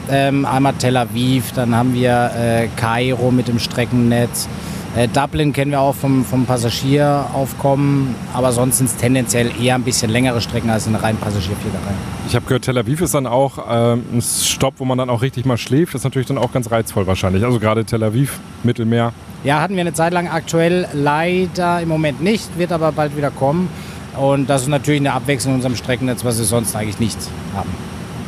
Ähm, 0.09 0.45
einmal 0.45 0.73
Tel 0.73 0.97
Aviv, 0.97 1.51
dann 1.53 1.75
haben 1.75 1.93
wir 1.93 2.31
äh, 2.35 2.67
Kairo 2.75 3.31
mit 3.31 3.47
dem 3.47 3.59
Streckennetz. 3.59 4.49
Äh, 4.95 5.07
Dublin 5.07 5.53
kennen 5.53 5.71
wir 5.71 5.79
auch 5.79 5.95
vom, 5.95 6.23
vom 6.23 6.45
Passagieraufkommen, 6.45 8.13
aber 8.33 8.51
sonst 8.51 8.77
sind 8.77 8.87
es 8.87 8.95
tendenziell 8.95 9.49
eher 9.59 9.75
ein 9.75 9.81
bisschen 9.83 10.11
längere 10.11 10.39
Strecken 10.39 10.69
als 10.69 10.87
eine 10.87 11.01
rein 11.01 11.17
Passagierfliegerei. 11.17 11.93
Ich 12.27 12.35
habe 12.35 12.45
gehört, 12.45 12.65
Tel 12.65 12.77
Aviv 12.77 13.01
ist 13.01 13.15
dann 13.15 13.25
auch 13.25 13.57
äh, 13.57 13.93
ein 13.93 14.21
Stopp, 14.21 14.75
wo 14.77 14.85
man 14.85 14.97
dann 14.97 15.09
auch 15.09 15.23
richtig 15.23 15.45
mal 15.45 15.57
schläft. 15.57 15.93
Das 15.93 16.01
ist 16.01 16.05
natürlich 16.05 16.27
dann 16.27 16.37
auch 16.37 16.51
ganz 16.51 16.69
reizvoll 16.69 17.07
wahrscheinlich. 17.07 17.43
Also 17.43 17.59
gerade 17.59 17.85
Tel 17.85 18.03
Aviv, 18.03 18.39
Mittelmeer. 18.63 19.13
Ja, 19.43 19.61
hatten 19.61 19.73
wir 19.73 19.81
eine 19.81 19.93
Zeit 19.93 20.13
lang 20.13 20.27
aktuell 20.27 20.87
leider 20.93 21.81
im 21.81 21.89
Moment 21.89 22.21
nicht, 22.21 22.57
wird 22.57 22.71
aber 22.71 22.91
bald 22.91 23.17
wieder 23.17 23.31
kommen. 23.31 23.69
Und 24.17 24.49
das 24.49 24.63
ist 24.63 24.67
natürlich 24.67 25.01
eine 25.01 25.13
Abwechslung 25.13 25.53
in 25.53 25.57
unserem 25.57 25.75
Streckennetz, 25.75 26.23
was 26.23 26.37
wir 26.37 26.45
sonst 26.45 26.75
eigentlich 26.75 26.99
nicht 26.99 27.17
haben. 27.55 27.69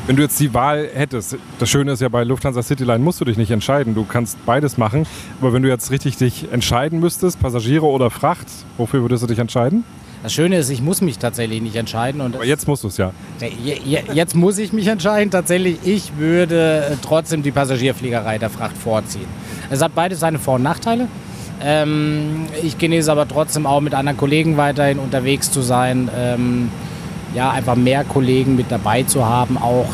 Wenn 0.07 0.15
du 0.17 0.21
jetzt 0.21 0.39
die 0.39 0.53
Wahl 0.53 0.87
hättest, 0.93 1.37
das 1.57 1.67
Schöne 1.67 1.91
ist 1.91 1.99
ja 1.99 2.09
bei 2.09 2.23
Lufthansa 2.23 2.61
Cityline 2.61 2.99
musst 2.99 3.19
du 3.21 3.25
dich 3.25 3.37
nicht 3.37 3.49
entscheiden. 3.49 3.95
Du 3.95 4.05
kannst 4.05 4.37
beides 4.45 4.77
machen. 4.77 5.07
Aber 5.41 5.51
wenn 5.51 5.63
du 5.63 5.69
jetzt 5.69 5.89
richtig 5.89 6.17
dich 6.17 6.51
entscheiden 6.51 6.99
müsstest, 6.99 7.39
Passagiere 7.39 7.87
oder 7.87 8.11
Fracht, 8.11 8.45
wofür 8.77 9.01
würdest 9.01 9.23
du 9.23 9.27
dich 9.27 9.39
entscheiden? 9.39 9.83
Das 10.21 10.33
Schöne 10.33 10.57
ist, 10.57 10.69
ich 10.69 10.81
muss 10.81 11.01
mich 11.01 11.17
tatsächlich 11.17 11.61
nicht 11.61 11.75
entscheiden. 11.75 12.21
Und 12.21 12.35
Aber 12.35 12.45
jetzt 12.45 12.67
musst 12.67 12.83
du 12.83 12.87
es 12.87 12.97
ja. 12.97 13.11
Jetzt 14.13 14.35
muss 14.35 14.57
ich 14.59 14.73
mich 14.73 14.87
entscheiden. 14.87 15.31
Tatsächlich, 15.31 15.77
ich 15.83 16.17
würde 16.17 16.97
trotzdem 17.03 17.41
die 17.41 17.51
Passagierfliegerei 17.51 18.37
der 18.37 18.49
Fracht 18.49 18.77
vorziehen. 18.77 19.27
Es 19.71 19.81
hat 19.81 19.93
beide 19.95 20.15
seine 20.15 20.37
Vor- 20.37 20.55
und 20.55 20.63
Nachteile. 20.63 21.07
Ähm, 21.61 22.47
ich 22.61 22.77
genieße 22.77 23.11
aber 23.11 23.27
trotzdem 23.27 23.65
auch 23.65 23.81
mit 23.81 23.93
anderen 23.93 24.17
Kollegen 24.17 24.57
weiterhin 24.57 24.99
unterwegs 24.99 25.51
zu 25.51 25.61
sein. 25.61 26.09
Ähm, 26.17 26.69
ja, 27.33 27.51
einfach 27.51 27.75
mehr 27.75 28.03
Kollegen 28.03 28.55
mit 28.55 28.71
dabei 28.71 29.03
zu 29.03 29.25
haben. 29.25 29.57
Auch 29.57 29.87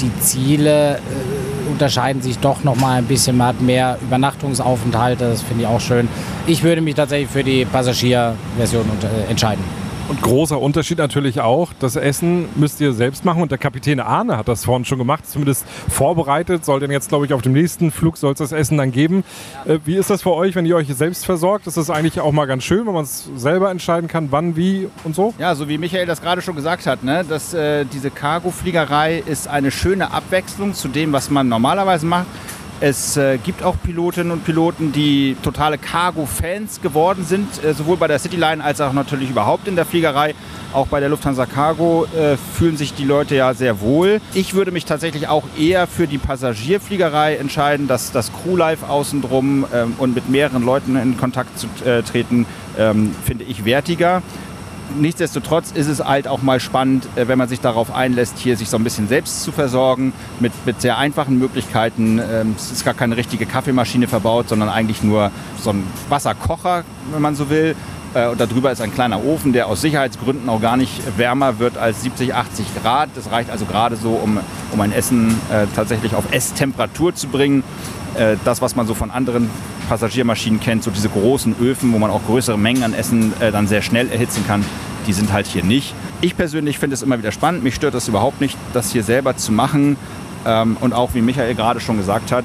die 0.00 0.16
Ziele 0.20 0.96
äh, 0.96 1.70
unterscheiden 1.70 2.22
sich 2.22 2.38
doch 2.38 2.64
noch 2.64 2.76
mal 2.76 2.98
ein 2.98 3.04
bisschen. 3.04 3.36
Man 3.36 3.48
hat 3.48 3.60
mehr 3.60 3.98
Übernachtungsaufenthalte, 4.02 5.30
das 5.30 5.42
finde 5.42 5.64
ich 5.64 5.68
auch 5.68 5.80
schön. 5.80 6.08
Ich 6.46 6.62
würde 6.62 6.80
mich 6.80 6.94
tatsächlich 6.94 7.30
für 7.30 7.44
die 7.44 7.64
Passagierversion 7.64 8.86
äh, 9.02 9.30
entscheiden. 9.30 9.64
Und 10.08 10.22
großer 10.22 10.58
Unterschied 10.58 10.96
natürlich 10.96 11.40
auch, 11.42 11.74
das 11.78 11.94
Essen 11.94 12.48
müsst 12.54 12.80
ihr 12.80 12.94
selbst 12.94 13.26
machen 13.26 13.42
und 13.42 13.50
der 13.50 13.58
Kapitän 13.58 14.00
Arne 14.00 14.38
hat 14.38 14.48
das 14.48 14.64
vorhin 14.64 14.86
schon 14.86 14.96
gemacht, 14.96 15.28
zumindest 15.28 15.66
vorbereitet, 15.90 16.64
soll 16.64 16.80
denn 16.80 16.90
jetzt 16.90 17.10
glaube 17.10 17.26
ich 17.26 17.34
auf 17.34 17.42
dem 17.42 17.52
nächsten 17.52 17.90
Flug 17.90 18.16
soll 18.16 18.32
es 18.32 18.38
das 18.38 18.52
Essen 18.52 18.78
dann 18.78 18.90
geben. 18.90 19.22
Äh, 19.66 19.80
wie 19.84 19.96
ist 19.96 20.08
das 20.08 20.22
für 20.22 20.32
euch, 20.32 20.54
wenn 20.54 20.64
ihr 20.64 20.76
euch 20.76 20.88
selbst 20.94 21.26
versorgt? 21.26 21.66
Ist 21.66 21.76
das 21.76 21.90
eigentlich 21.90 22.20
auch 22.20 22.32
mal 22.32 22.46
ganz 22.46 22.64
schön, 22.64 22.86
wenn 22.86 22.94
man 22.94 23.04
es 23.04 23.28
selber 23.36 23.70
entscheiden 23.70 24.08
kann, 24.08 24.32
wann, 24.32 24.56
wie 24.56 24.88
und 25.04 25.14
so? 25.14 25.34
Ja, 25.38 25.54
so 25.54 25.68
wie 25.68 25.76
Michael 25.76 26.06
das 26.06 26.22
gerade 26.22 26.40
schon 26.40 26.56
gesagt 26.56 26.86
hat, 26.86 27.04
ne, 27.04 27.22
dass 27.28 27.52
äh, 27.52 27.84
diese 27.84 28.10
Cargo-Fliegerei 28.10 29.22
ist 29.26 29.46
eine 29.46 29.70
schöne 29.70 30.10
Abwechslung 30.12 30.72
zu 30.72 30.88
dem, 30.88 31.12
was 31.12 31.28
man 31.28 31.48
normalerweise 31.48 32.06
macht. 32.06 32.26
Es 32.80 33.16
äh, 33.16 33.38
gibt 33.38 33.64
auch 33.64 33.74
Pilotinnen 33.82 34.30
und 34.30 34.44
Piloten, 34.44 34.92
die 34.92 35.36
totale 35.42 35.78
Cargo-Fans 35.78 36.80
geworden 36.80 37.24
sind, 37.24 37.64
äh, 37.64 37.74
sowohl 37.74 37.96
bei 37.96 38.06
der 38.06 38.20
Cityline 38.20 38.62
als 38.62 38.80
auch 38.80 38.92
natürlich 38.92 39.30
überhaupt 39.30 39.66
in 39.66 39.74
der 39.74 39.84
Fliegerei. 39.84 40.36
Auch 40.72 40.86
bei 40.86 41.00
der 41.00 41.08
Lufthansa 41.08 41.46
Cargo 41.46 42.06
äh, 42.16 42.36
fühlen 42.36 42.76
sich 42.76 42.94
die 42.94 43.04
Leute 43.04 43.34
ja 43.34 43.52
sehr 43.54 43.80
wohl. 43.80 44.20
Ich 44.32 44.54
würde 44.54 44.70
mich 44.70 44.84
tatsächlich 44.84 45.26
auch 45.26 45.42
eher 45.58 45.88
für 45.88 46.06
die 46.06 46.18
Passagierfliegerei 46.18 47.36
entscheiden, 47.36 47.88
dass 47.88 48.12
das 48.12 48.30
Crewlife 48.32 48.88
außenrum 48.88 49.66
ähm, 49.74 49.94
und 49.98 50.14
mit 50.14 50.28
mehreren 50.28 50.62
Leuten 50.62 50.94
in 50.94 51.16
Kontakt 51.16 51.58
zu 51.58 51.66
äh, 51.84 52.02
treten, 52.02 52.46
ähm, 52.78 53.12
finde 53.24 53.42
ich 53.42 53.64
wertiger 53.64 54.22
nichtsdestotrotz 54.96 55.70
ist 55.72 55.88
es 55.88 56.04
halt 56.04 56.28
auch 56.28 56.42
mal 56.42 56.60
spannend, 56.60 57.08
äh, 57.16 57.28
wenn 57.28 57.38
man 57.38 57.48
sich 57.48 57.60
darauf 57.60 57.94
einlässt, 57.94 58.38
hier 58.38 58.56
sich 58.56 58.68
so 58.68 58.76
ein 58.76 58.84
bisschen 58.84 59.08
selbst 59.08 59.42
zu 59.42 59.52
versorgen 59.52 60.12
mit, 60.40 60.52
mit 60.66 60.80
sehr 60.80 60.98
einfachen 60.98 61.38
Möglichkeiten. 61.38 62.18
Ähm, 62.18 62.54
es 62.56 62.72
ist 62.72 62.84
gar 62.84 62.94
keine 62.94 63.16
richtige 63.16 63.46
Kaffeemaschine 63.46 64.08
verbaut, 64.08 64.48
sondern 64.48 64.68
eigentlich 64.68 65.02
nur 65.02 65.30
so 65.60 65.70
ein 65.70 65.84
Wasserkocher, 66.08 66.84
wenn 67.12 67.22
man 67.22 67.34
so 67.34 67.50
will. 67.50 67.74
Äh, 68.14 68.28
und 68.28 68.40
darüber 68.40 68.72
ist 68.72 68.80
ein 68.80 68.92
kleiner 68.92 69.24
Ofen, 69.24 69.52
der 69.52 69.66
aus 69.66 69.80
Sicherheitsgründen 69.80 70.48
auch 70.48 70.60
gar 70.60 70.76
nicht 70.76 71.18
wärmer 71.18 71.58
wird 71.58 71.76
als 71.76 72.02
70, 72.02 72.34
80 72.34 72.66
Grad. 72.82 73.10
Das 73.14 73.30
reicht 73.30 73.50
also 73.50 73.64
gerade 73.64 73.96
so, 73.96 74.12
um, 74.12 74.38
um 74.72 74.80
ein 74.80 74.92
Essen 74.92 75.30
äh, 75.50 75.66
tatsächlich 75.74 76.14
auf 76.14 76.32
Esstemperatur 76.32 77.14
zu 77.14 77.28
bringen. 77.28 77.62
Äh, 78.14 78.36
das, 78.44 78.62
was 78.62 78.76
man 78.76 78.86
so 78.86 78.94
von 78.94 79.10
anderen 79.10 79.50
Passagiermaschinen 79.88 80.60
kennt, 80.60 80.82
so 80.82 80.90
diese 80.90 81.08
großen 81.08 81.56
Öfen, 81.60 81.92
wo 81.92 81.98
man 81.98 82.10
auch 82.10 82.24
größere 82.26 82.58
Mengen 82.58 82.82
an 82.82 82.94
Essen 82.94 83.32
äh, 83.40 83.52
dann 83.52 83.66
sehr 83.66 83.82
schnell 83.82 84.10
erhitzen 84.10 84.44
kann, 84.46 84.64
die 85.06 85.12
sind 85.12 85.32
halt 85.32 85.46
hier 85.46 85.64
nicht. 85.64 85.94
Ich 86.20 86.36
persönlich 86.36 86.78
finde 86.78 86.94
es 86.94 87.02
immer 87.02 87.18
wieder 87.18 87.32
spannend. 87.32 87.62
Mich 87.62 87.74
stört 87.74 87.94
das 87.94 88.08
überhaupt 88.08 88.40
nicht, 88.40 88.56
das 88.72 88.90
hier 88.92 89.02
selber 89.02 89.36
zu 89.36 89.52
machen. 89.52 89.96
Ähm, 90.46 90.76
und 90.80 90.92
auch 90.92 91.14
wie 91.14 91.22
Michael 91.22 91.54
gerade 91.54 91.80
schon 91.80 91.96
gesagt 91.96 92.32
hat, 92.32 92.44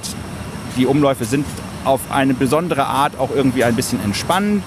die 0.78 0.86
Umläufe 0.86 1.26
sind 1.26 1.46
auf 1.86 2.00
eine 2.10 2.34
besondere 2.34 2.86
Art 2.86 3.20
auch 3.20 3.30
irgendwie 3.36 3.64
ein 3.64 3.76
bisschen 3.76 4.04
entspannend. 4.04 4.64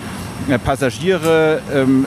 Äh, 0.48 0.58
Passagiere 0.58 1.60
ähm, 1.72 2.06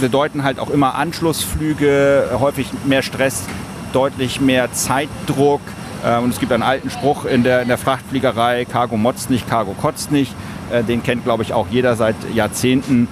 bedeuten 0.00 0.44
halt 0.44 0.58
auch 0.58 0.70
immer 0.70 0.94
Anschlussflüge, 0.94 2.30
häufig 2.38 2.68
mehr 2.84 3.02
Stress, 3.02 3.44
deutlich 3.92 4.40
mehr 4.40 4.72
Zeitdruck. 4.72 5.60
Äh, 6.04 6.18
und 6.18 6.30
es 6.30 6.40
gibt 6.40 6.52
einen 6.52 6.62
alten 6.62 6.90
Spruch 6.90 7.24
in 7.24 7.42
der, 7.42 7.62
in 7.62 7.68
der 7.68 7.78
Frachtfliegerei, 7.78 8.64
Cargo 8.64 8.96
motzt 8.96 9.30
nicht, 9.30 9.48
Cargo 9.48 9.72
kotzt 9.72 10.12
nicht. 10.12 10.34
Äh, 10.70 10.84
den 10.84 11.02
kennt, 11.02 11.24
glaube 11.24 11.42
ich, 11.42 11.52
auch 11.52 11.66
jeder 11.70 11.96
seit 11.96 12.16
Jahrzehnten. 12.34 13.08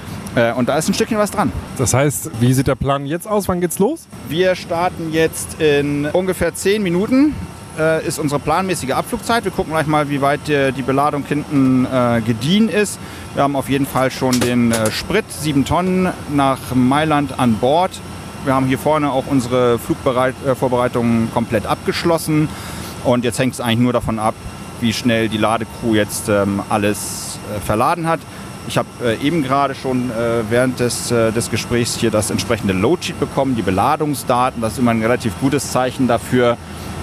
Und 0.56 0.68
da 0.68 0.76
ist 0.76 0.88
ein 0.88 0.94
Stückchen 0.94 1.18
was 1.18 1.32
dran. 1.32 1.50
Das 1.78 1.94
heißt, 1.94 2.30
wie 2.38 2.52
sieht 2.52 2.68
der 2.68 2.76
Plan 2.76 3.06
jetzt 3.06 3.26
aus? 3.26 3.48
Wann 3.48 3.60
geht's 3.60 3.80
los? 3.80 4.06
Wir 4.28 4.54
starten 4.54 5.10
jetzt 5.10 5.60
in 5.60 6.06
ungefähr 6.06 6.54
zehn 6.54 6.82
Minuten 6.82 7.34
ist 8.06 8.18
unsere 8.18 8.40
planmäßige 8.40 8.90
Abflugzeit. 8.90 9.44
Wir 9.44 9.52
gucken 9.52 9.72
gleich 9.72 9.86
mal, 9.86 10.08
wie 10.10 10.20
weit 10.20 10.40
die 10.48 10.82
Beladung 10.82 11.24
hinten 11.24 11.86
gediehen 12.26 12.68
ist. 12.68 12.98
Wir 13.34 13.44
haben 13.44 13.54
auf 13.54 13.68
jeden 13.68 13.86
Fall 13.86 14.10
schon 14.10 14.40
den 14.40 14.74
Sprit, 14.90 15.24
sieben 15.30 15.64
Tonnen, 15.64 16.08
nach 16.34 16.58
Mailand 16.74 17.38
an 17.38 17.54
Bord. 17.54 17.92
Wir 18.44 18.54
haben 18.54 18.66
hier 18.66 18.78
vorne 18.78 19.12
auch 19.12 19.24
unsere 19.26 19.78
Flugvorbereitungen 19.78 21.32
komplett 21.32 21.66
abgeschlossen. 21.66 22.48
Und 23.04 23.24
jetzt 23.24 23.38
hängt 23.38 23.54
es 23.54 23.60
eigentlich 23.60 23.78
nur 23.78 23.92
davon 23.92 24.18
ab, 24.18 24.34
wie 24.80 24.92
schnell 24.92 25.28
die 25.28 25.38
Ladecrew 25.38 25.94
jetzt 25.94 26.28
ähm, 26.28 26.62
alles 26.68 27.38
äh, 27.54 27.60
verladen 27.60 28.06
hat. 28.06 28.20
Ich 28.68 28.76
habe 28.76 28.88
äh, 29.02 29.16
eben 29.26 29.42
gerade 29.42 29.74
schon 29.74 30.10
äh, 30.10 30.42
während 30.50 30.78
des, 30.78 31.10
äh, 31.10 31.32
des 31.32 31.50
Gesprächs 31.50 31.96
hier 31.96 32.10
das 32.10 32.30
entsprechende 32.30 32.74
Loadsheet 32.74 33.18
bekommen, 33.18 33.56
die 33.56 33.62
Beladungsdaten. 33.62 34.60
Das 34.60 34.74
ist 34.74 34.78
immer 34.78 34.90
ein 34.90 35.00
relativ 35.00 35.32
gutes 35.40 35.72
Zeichen 35.72 36.06
dafür, 36.06 36.56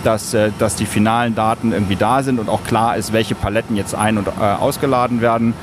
dass, 0.05 0.33
äh, 0.33 0.51
dass 0.59 0.75
die 0.75 0.85
finalen 0.85 1.35
Daten 1.35 1.71
irgendwie 1.71 1.95
da 1.95 2.23
sind 2.23 2.39
und 2.39 2.49
auch 2.49 2.63
klar 2.63 2.97
ist, 2.97 3.13
welche 3.13 3.35
Paletten 3.35 3.75
jetzt 3.75 3.95
ein- 3.95 4.17
und 4.17 4.27
äh, 4.27 4.31
ausgeladen 4.41 5.21
werden. 5.21 5.53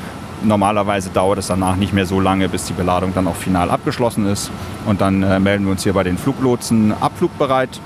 Normalerweise 0.42 1.10
dauert 1.10 1.38
es 1.38 1.46
danach 1.46 1.76
nicht 1.76 1.92
mehr 1.92 2.06
so 2.06 2.18
lange, 2.18 2.48
bis 2.48 2.64
die 2.64 2.72
Beladung 2.72 3.12
dann 3.14 3.28
auch 3.28 3.36
final 3.36 3.70
abgeschlossen 3.70 4.26
ist. 4.26 4.50
Und 4.86 5.00
dann 5.00 5.20
melden 5.40 5.66
wir 5.66 5.70
uns 5.70 5.84
hier 5.84 5.92
bei 5.92 6.02
den 6.02 6.18
Fluglotsen 6.18 6.92
abflugbereit. 7.00 7.80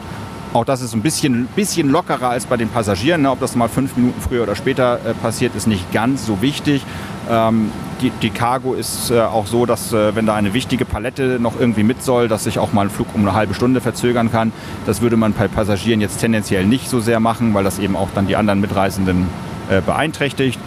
Auch 0.57 0.65
das 0.65 0.81
ist 0.81 0.95
ein 0.95 1.03
bisschen, 1.03 1.49
bisschen 1.49 1.91
lockerer 1.91 2.31
als 2.31 2.47
bei 2.47 2.57
den 2.57 2.71
Passagieren. 2.71 3.21
Ne? 3.21 3.31
Ob 3.31 3.41
das 3.41 3.57
mal 3.57 3.69
fünf 3.69 3.95
Minuten 3.97 4.19
früher 4.23 4.43
oder 4.43 4.57
später 4.57 4.99
äh, 5.05 5.13
passiert, 5.13 5.55
ist 5.55 5.67
nicht 5.67 5.93
ganz 5.93 6.25
so 6.25 6.41
wichtig. 6.41 6.83
Ähm, 7.29 7.71
die, 8.01 8.11
die, 8.11 8.31
Cargo 8.31 8.75
ist 8.75 9.11
äh, 9.11 9.21
auch 9.21 9.47
so, 9.47 9.67
dass 9.67 9.93
äh, 9.93 10.15
wenn 10.15 10.27
da 10.27 10.35
eine 10.35 10.55
wichtige 10.55 10.85
Palette 10.85 11.39
noch 11.41 11.59
irgendwie 11.59 11.83
mit 11.83 12.03
soll, 12.03 12.29
dass 12.29 12.45
sich 12.45 12.59
auch 12.59 12.73
mal 12.73 12.83
ein 12.83 12.91
Flug 12.91 13.09
um 13.15 13.23
eine 13.23 13.35
halbe 13.35 13.55
Stunde 13.55 13.81
verzögern 13.81 14.31
kann. 14.31 14.53
Das 14.87 15.01
würde 15.01 15.17
man 15.17 15.33
bei 15.33 15.49
Passagieren 15.49 16.01
jetzt 16.01 16.19
tendenziell 16.19 16.67
nicht 16.67 16.89
so 16.89 17.01
sehr 17.01 17.21
machen, 17.21 17.55
weil 17.55 17.65
das 17.65 17.79
eben 17.79 17.97
auch 17.97 18.09
dann 18.15 18.27
die 18.27 18.37
anderen 18.37 18.61
Mitreisenden 18.61 19.29
äh, 19.71 19.81
beeinträchtigt. 19.81 20.59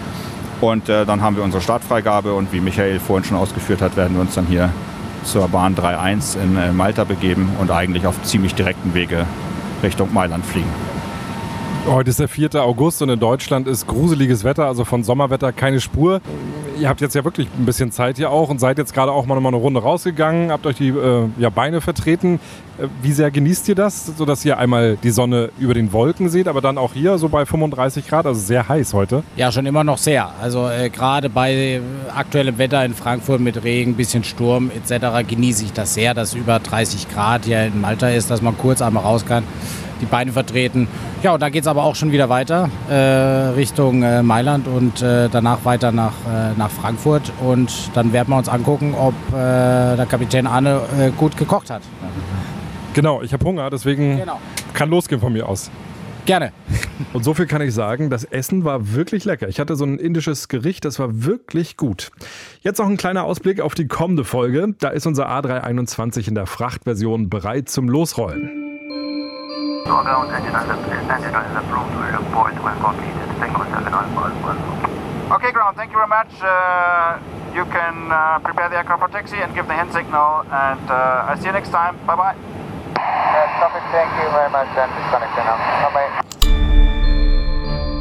Und 0.61 0.89
äh, 0.89 1.05
dann 1.05 1.21
haben 1.21 1.35
wir 1.35 1.43
unsere 1.43 1.61
Startfreigabe 1.61 2.33
und 2.33 2.51
wie 2.51 2.59
Michael 2.59 2.99
vorhin 2.99 3.23
schon 3.23 3.37
ausgeführt 3.37 3.81
hat, 3.81 3.95
werden 3.95 4.15
wir 4.15 4.21
uns 4.21 4.35
dann 4.35 4.45
hier 4.45 4.71
zur 5.23 5.47
Bahn 5.47 5.75
3.1 5.75 6.41
in 6.41 6.57
äh, 6.57 6.71
Malta 6.71 7.03
begeben 7.03 7.49
und 7.59 7.71
eigentlich 7.71 8.07
auf 8.07 8.21
ziemlich 8.23 8.55
direkten 8.55 8.93
Wege 8.93 9.25
Richtung 9.83 10.13
Mailand 10.13 10.45
fliegen. 10.45 10.69
Heute 11.87 12.09
ist 12.09 12.19
der 12.19 12.27
4. 12.27 12.55
August 12.55 13.01
und 13.01 13.09
in 13.09 13.19
Deutschland 13.19 13.67
ist 13.67 13.87
gruseliges 13.87 14.43
Wetter, 14.43 14.65
also 14.65 14.83
von 14.83 15.03
Sommerwetter 15.03 15.53
keine 15.53 15.79
Spur. 15.79 16.21
Ihr 16.79 16.89
habt 16.89 17.01
jetzt 17.01 17.15
ja 17.15 17.23
wirklich 17.23 17.47
ein 17.57 17.65
bisschen 17.65 17.91
Zeit 17.91 18.17
hier 18.17 18.31
auch 18.31 18.49
und 18.49 18.59
seid 18.59 18.77
jetzt 18.77 18.93
gerade 18.93 19.11
auch 19.11 19.25
mal 19.25 19.35
noch 19.35 19.41
mal 19.41 19.49
eine 19.49 19.57
Runde 19.57 19.81
rausgegangen, 19.81 20.51
habt 20.51 20.65
euch 20.65 20.77
die 20.77 20.89
äh, 20.89 21.27
ja, 21.37 21.49
Beine 21.49 21.81
vertreten. 21.81 22.39
Äh, 22.79 22.87
wie 23.01 23.11
sehr 23.11 23.31
genießt 23.31 23.67
ihr 23.69 23.75
das, 23.75 24.05
sodass 24.17 24.43
ihr 24.45 24.57
einmal 24.57 24.97
die 25.01 25.11
Sonne 25.11 25.49
über 25.59 25.73
den 25.73 25.91
Wolken 25.91 26.29
seht, 26.29 26.47
aber 26.47 26.61
dann 26.61 26.77
auch 26.77 26.93
hier 26.93 27.17
so 27.17 27.29
bei 27.29 27.45
35 27.45 28.07
Grad, 28.07 28.25
also 28.25 28.39
sehr 28.39 28.67
heiß 28.67 28.93
heute? 28.93 29.23
Ja, 29.35 29.51
schon 29.51 29.65
immer 29.65 29.83
noch 29.83 29.97
sehr. 29.97 30.29
Also 30.41 30.69
äh, 30.69 30.89
gerade 30.89 31.29
bei 31.29 31.81
aktuellem 32.15 32.57
Wetter 32.57 32.83
in 32.85 32.93
Frankfurt 32.93 33.41
mit 33.41 33.63
Regen, 33.63 33.95
bisschen 33.95 34.23
Sturm 34.23 34.71
etc. 34.71 35.27
genieße 35.27 35.65
ich 35.65 35.73
das 35.73 35.93
sehr, 35.93 36.13
dass 36.13 36.33
über 36.33 36.59
30 36.59 37.09
Grad 37.09 37.45
hier 37.45 37.65
in 37.65 37.81
Malta 37.81 38.09
ist, 38.09 38.29
dass 38.29 38.41
man 38.41 38.57
kurz 38.57 38.81
einmal 38.81 39.03
raus 39.03 39.25
kann 39.25 39.43
die 40.01 40.05
Beine 40.05 40.31
vertreten. 40.31 40.87
Ja, 41.23 41.33
und 41.33 41.41
da 41.41 41.49
geht 41.49 41.63
es 41.63 41.67
aber 41.67 41.83
auch 41.83 41.95
schon 41.95 42.13
wieder 42.13 42.29
weiter 42.29 42.69
äh, 42.89 42.93
Richtung 42.93 44.03
äh, 44.03 44.23
Mailand 44.23 44.65
und 44.67 45.01
äh, 45.01 45.27
danach 45.29 45.65
weiter 45.65 45.91
nach, 45.91 46.13
äh, 46.25 46.57
nach 46.57 46.69
Frankfurt. 46.71 47.33
Und 47.41 47.91
dann 47.95 48.13
werden 48.13 48.29
wir 48.29 48.37
uns 48.37 48.47
angucken, 48.47 48.95
ob 48.97 49.13
der 49.31 50.07
Kapitän 50.09 50.47
Arne 50.47 50.81
gut 51.17 51.35
gekocht 51.35 51.69
hat. 51.69 51.81
Genau, 52.99 53.21
ich 53.21 53.31
habe 53.31 53.45
Hunger, 53.45 53.69
deswegen 53.69 54.17
genau. 54.17 54.41
kann 54.73 54.89
losgehen 54.89 55.21
von 55.21 55.31
mir 55.31 55.47
aus. 55.47 55.71
Gerne. 56.25 56.51
Und 57.13 57.23
so 57.23 57.33
viel 57.33 57.47
kann 57.47 57.61
ich 57.61 57.73
sagen, 57.73 58.09
das 58.09 58.25
Essen 58.25 58.65
war 58.65 58.91
wirklich 58.91 59.23
lecker. 59.23 59.47
Ich 59.47 59.61
hatte 59.61 59.77
so 59.77 59.85
ein 59.85 59.99
indisches 59.99 60.49
Gericht, 60.49 60.83
das 60.83 60.99
war 60.99 61.23
wirklich 61.23 61.77
gut. 61.77 62.11
Jetzt 62.59 62.77
noch 62.77 62.87
ein 62.87 62.97
kleiner 62.97 63.23
Ausblick 63.23 63.61
auf 63.61 63.73
die 63.73 63.87
kommende 63.87 64.25
Folge. 64.25 64.75
Da 64.79 64.89
ist 64.89 65.07
unser 65.07 65.29
A321 65.29 66.27
in 66.27 66.35
der 66.35 66.45
Frachtversion 66.45 67.29
bereit 67.29 67.69
zum 67.69 67.87
Losrollen. 67.87 68.51
Northbound 69.85 70.33
engine 70.33 70.57
engine 70.57 71.33
approved. 71.55 71.95
We 72.01 72.11
report 72.11 72.51
when 72.65 72.77
completed. 72.83 73.15
Tango 73.39 73.63
7 73.63 73.93
Alpha 73.93 74.25
Alpha. 74.25 75.35
Okay, 75.35 75.53
ground. 75.53 75.77
Thank 75.77 75.93
you 75.93 75.99
very 75.99 76.09
much. 76.09 76.33
Uh, 76.43 77.17
you 77.55 77.63
can 77.71 78.11
uh, 78.11 78.39
prepare 78.39 78.67
the 78.67 78.75
aircraft 78.75 79.01
for 79.03 79.07
taxi 79.07 79.37
and 79.37 79.55
give 79.55 79.67
the 79.67 79.73
hand 79.73 79.93
signal. 79.93 80.43
And 80.51 80.91
uh, 80.91 81.29
I'll 81.29 81.37
see 81.37 81.45
you 81.45 81.53
next 81.53 81.69
time. 81.69 81.95
Bye 82.05 82.17
bye. 82.17 82.58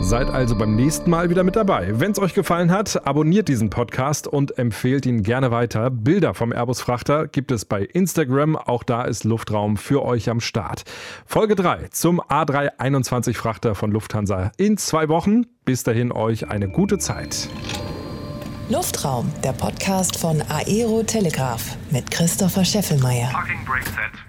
Seid 0.08 0.30
also 0.30 0.56
beim 0.56 0.74
nächsten 0.74 1.10
Mal 1.10 1.28
wieder 1.28 1.44
mit 1.44 1.54
dabei. 1.54 1.88
Wenn 2.00 2.12
es 2.12 2.18
euch 2.18 2.32
gefallen 2.32 2.72
hat, 2.72 3.06
abonniert 3.06 3.46
diesen 3.46 3.68
Podcast 3.68 4.26
und 4.26 4.56
empfehlt 4.56 5.04
ihn 5.04 5.22
gerne 5.22 5.50
weiter. 5.50 5.90
Bilder 5.90 6.32
vom 6.32 6.50
Airbus 6.50 6.80
Frachter 6.80 7.28
gibt 7.28 7.50
es 7.50 7.66
bei 7.66 7.82
Instagram. 7.82 8.56
Auch 8.56 8.84
da 8.84 9.02
ist 9.02 9.24
Luftraum 9.24 9.76
für 9.76 10.02
euch 10.02 10.30
am 10.30 10.40
Start. 10.40 10.84
Folge 11.26 11.56
3 11.56 11.88
zum 11.90 12.22
A321 12.22 13.34
Frachter 13.34 13.74
von 13.74 13.92
Lufthansa 13.92 14.50
in 14.56 14.78
zwei 14.78 15.10
Wochen. 15.10 15.44
Bis 15.66 15.82
dahin 15.82 16.10
euch 16.10 16.48
eine 16.48 16.68
gute 16.68 16.96
Zeit. 16.96 17.50
Luftraum, 18.70 19.30
der 19.44 19.52
Podcast 19.52 20.18
von 20.18 20.42
Aero 20.48 21.02
Telegraph 21.02 21.76
mit 21.90 22.10
Christopher 22.10 22.64
Scheffelmeier. 22.64 23.28
Parking 23.30 23.62
brake 23.66 23.84
set. 23.84 24.27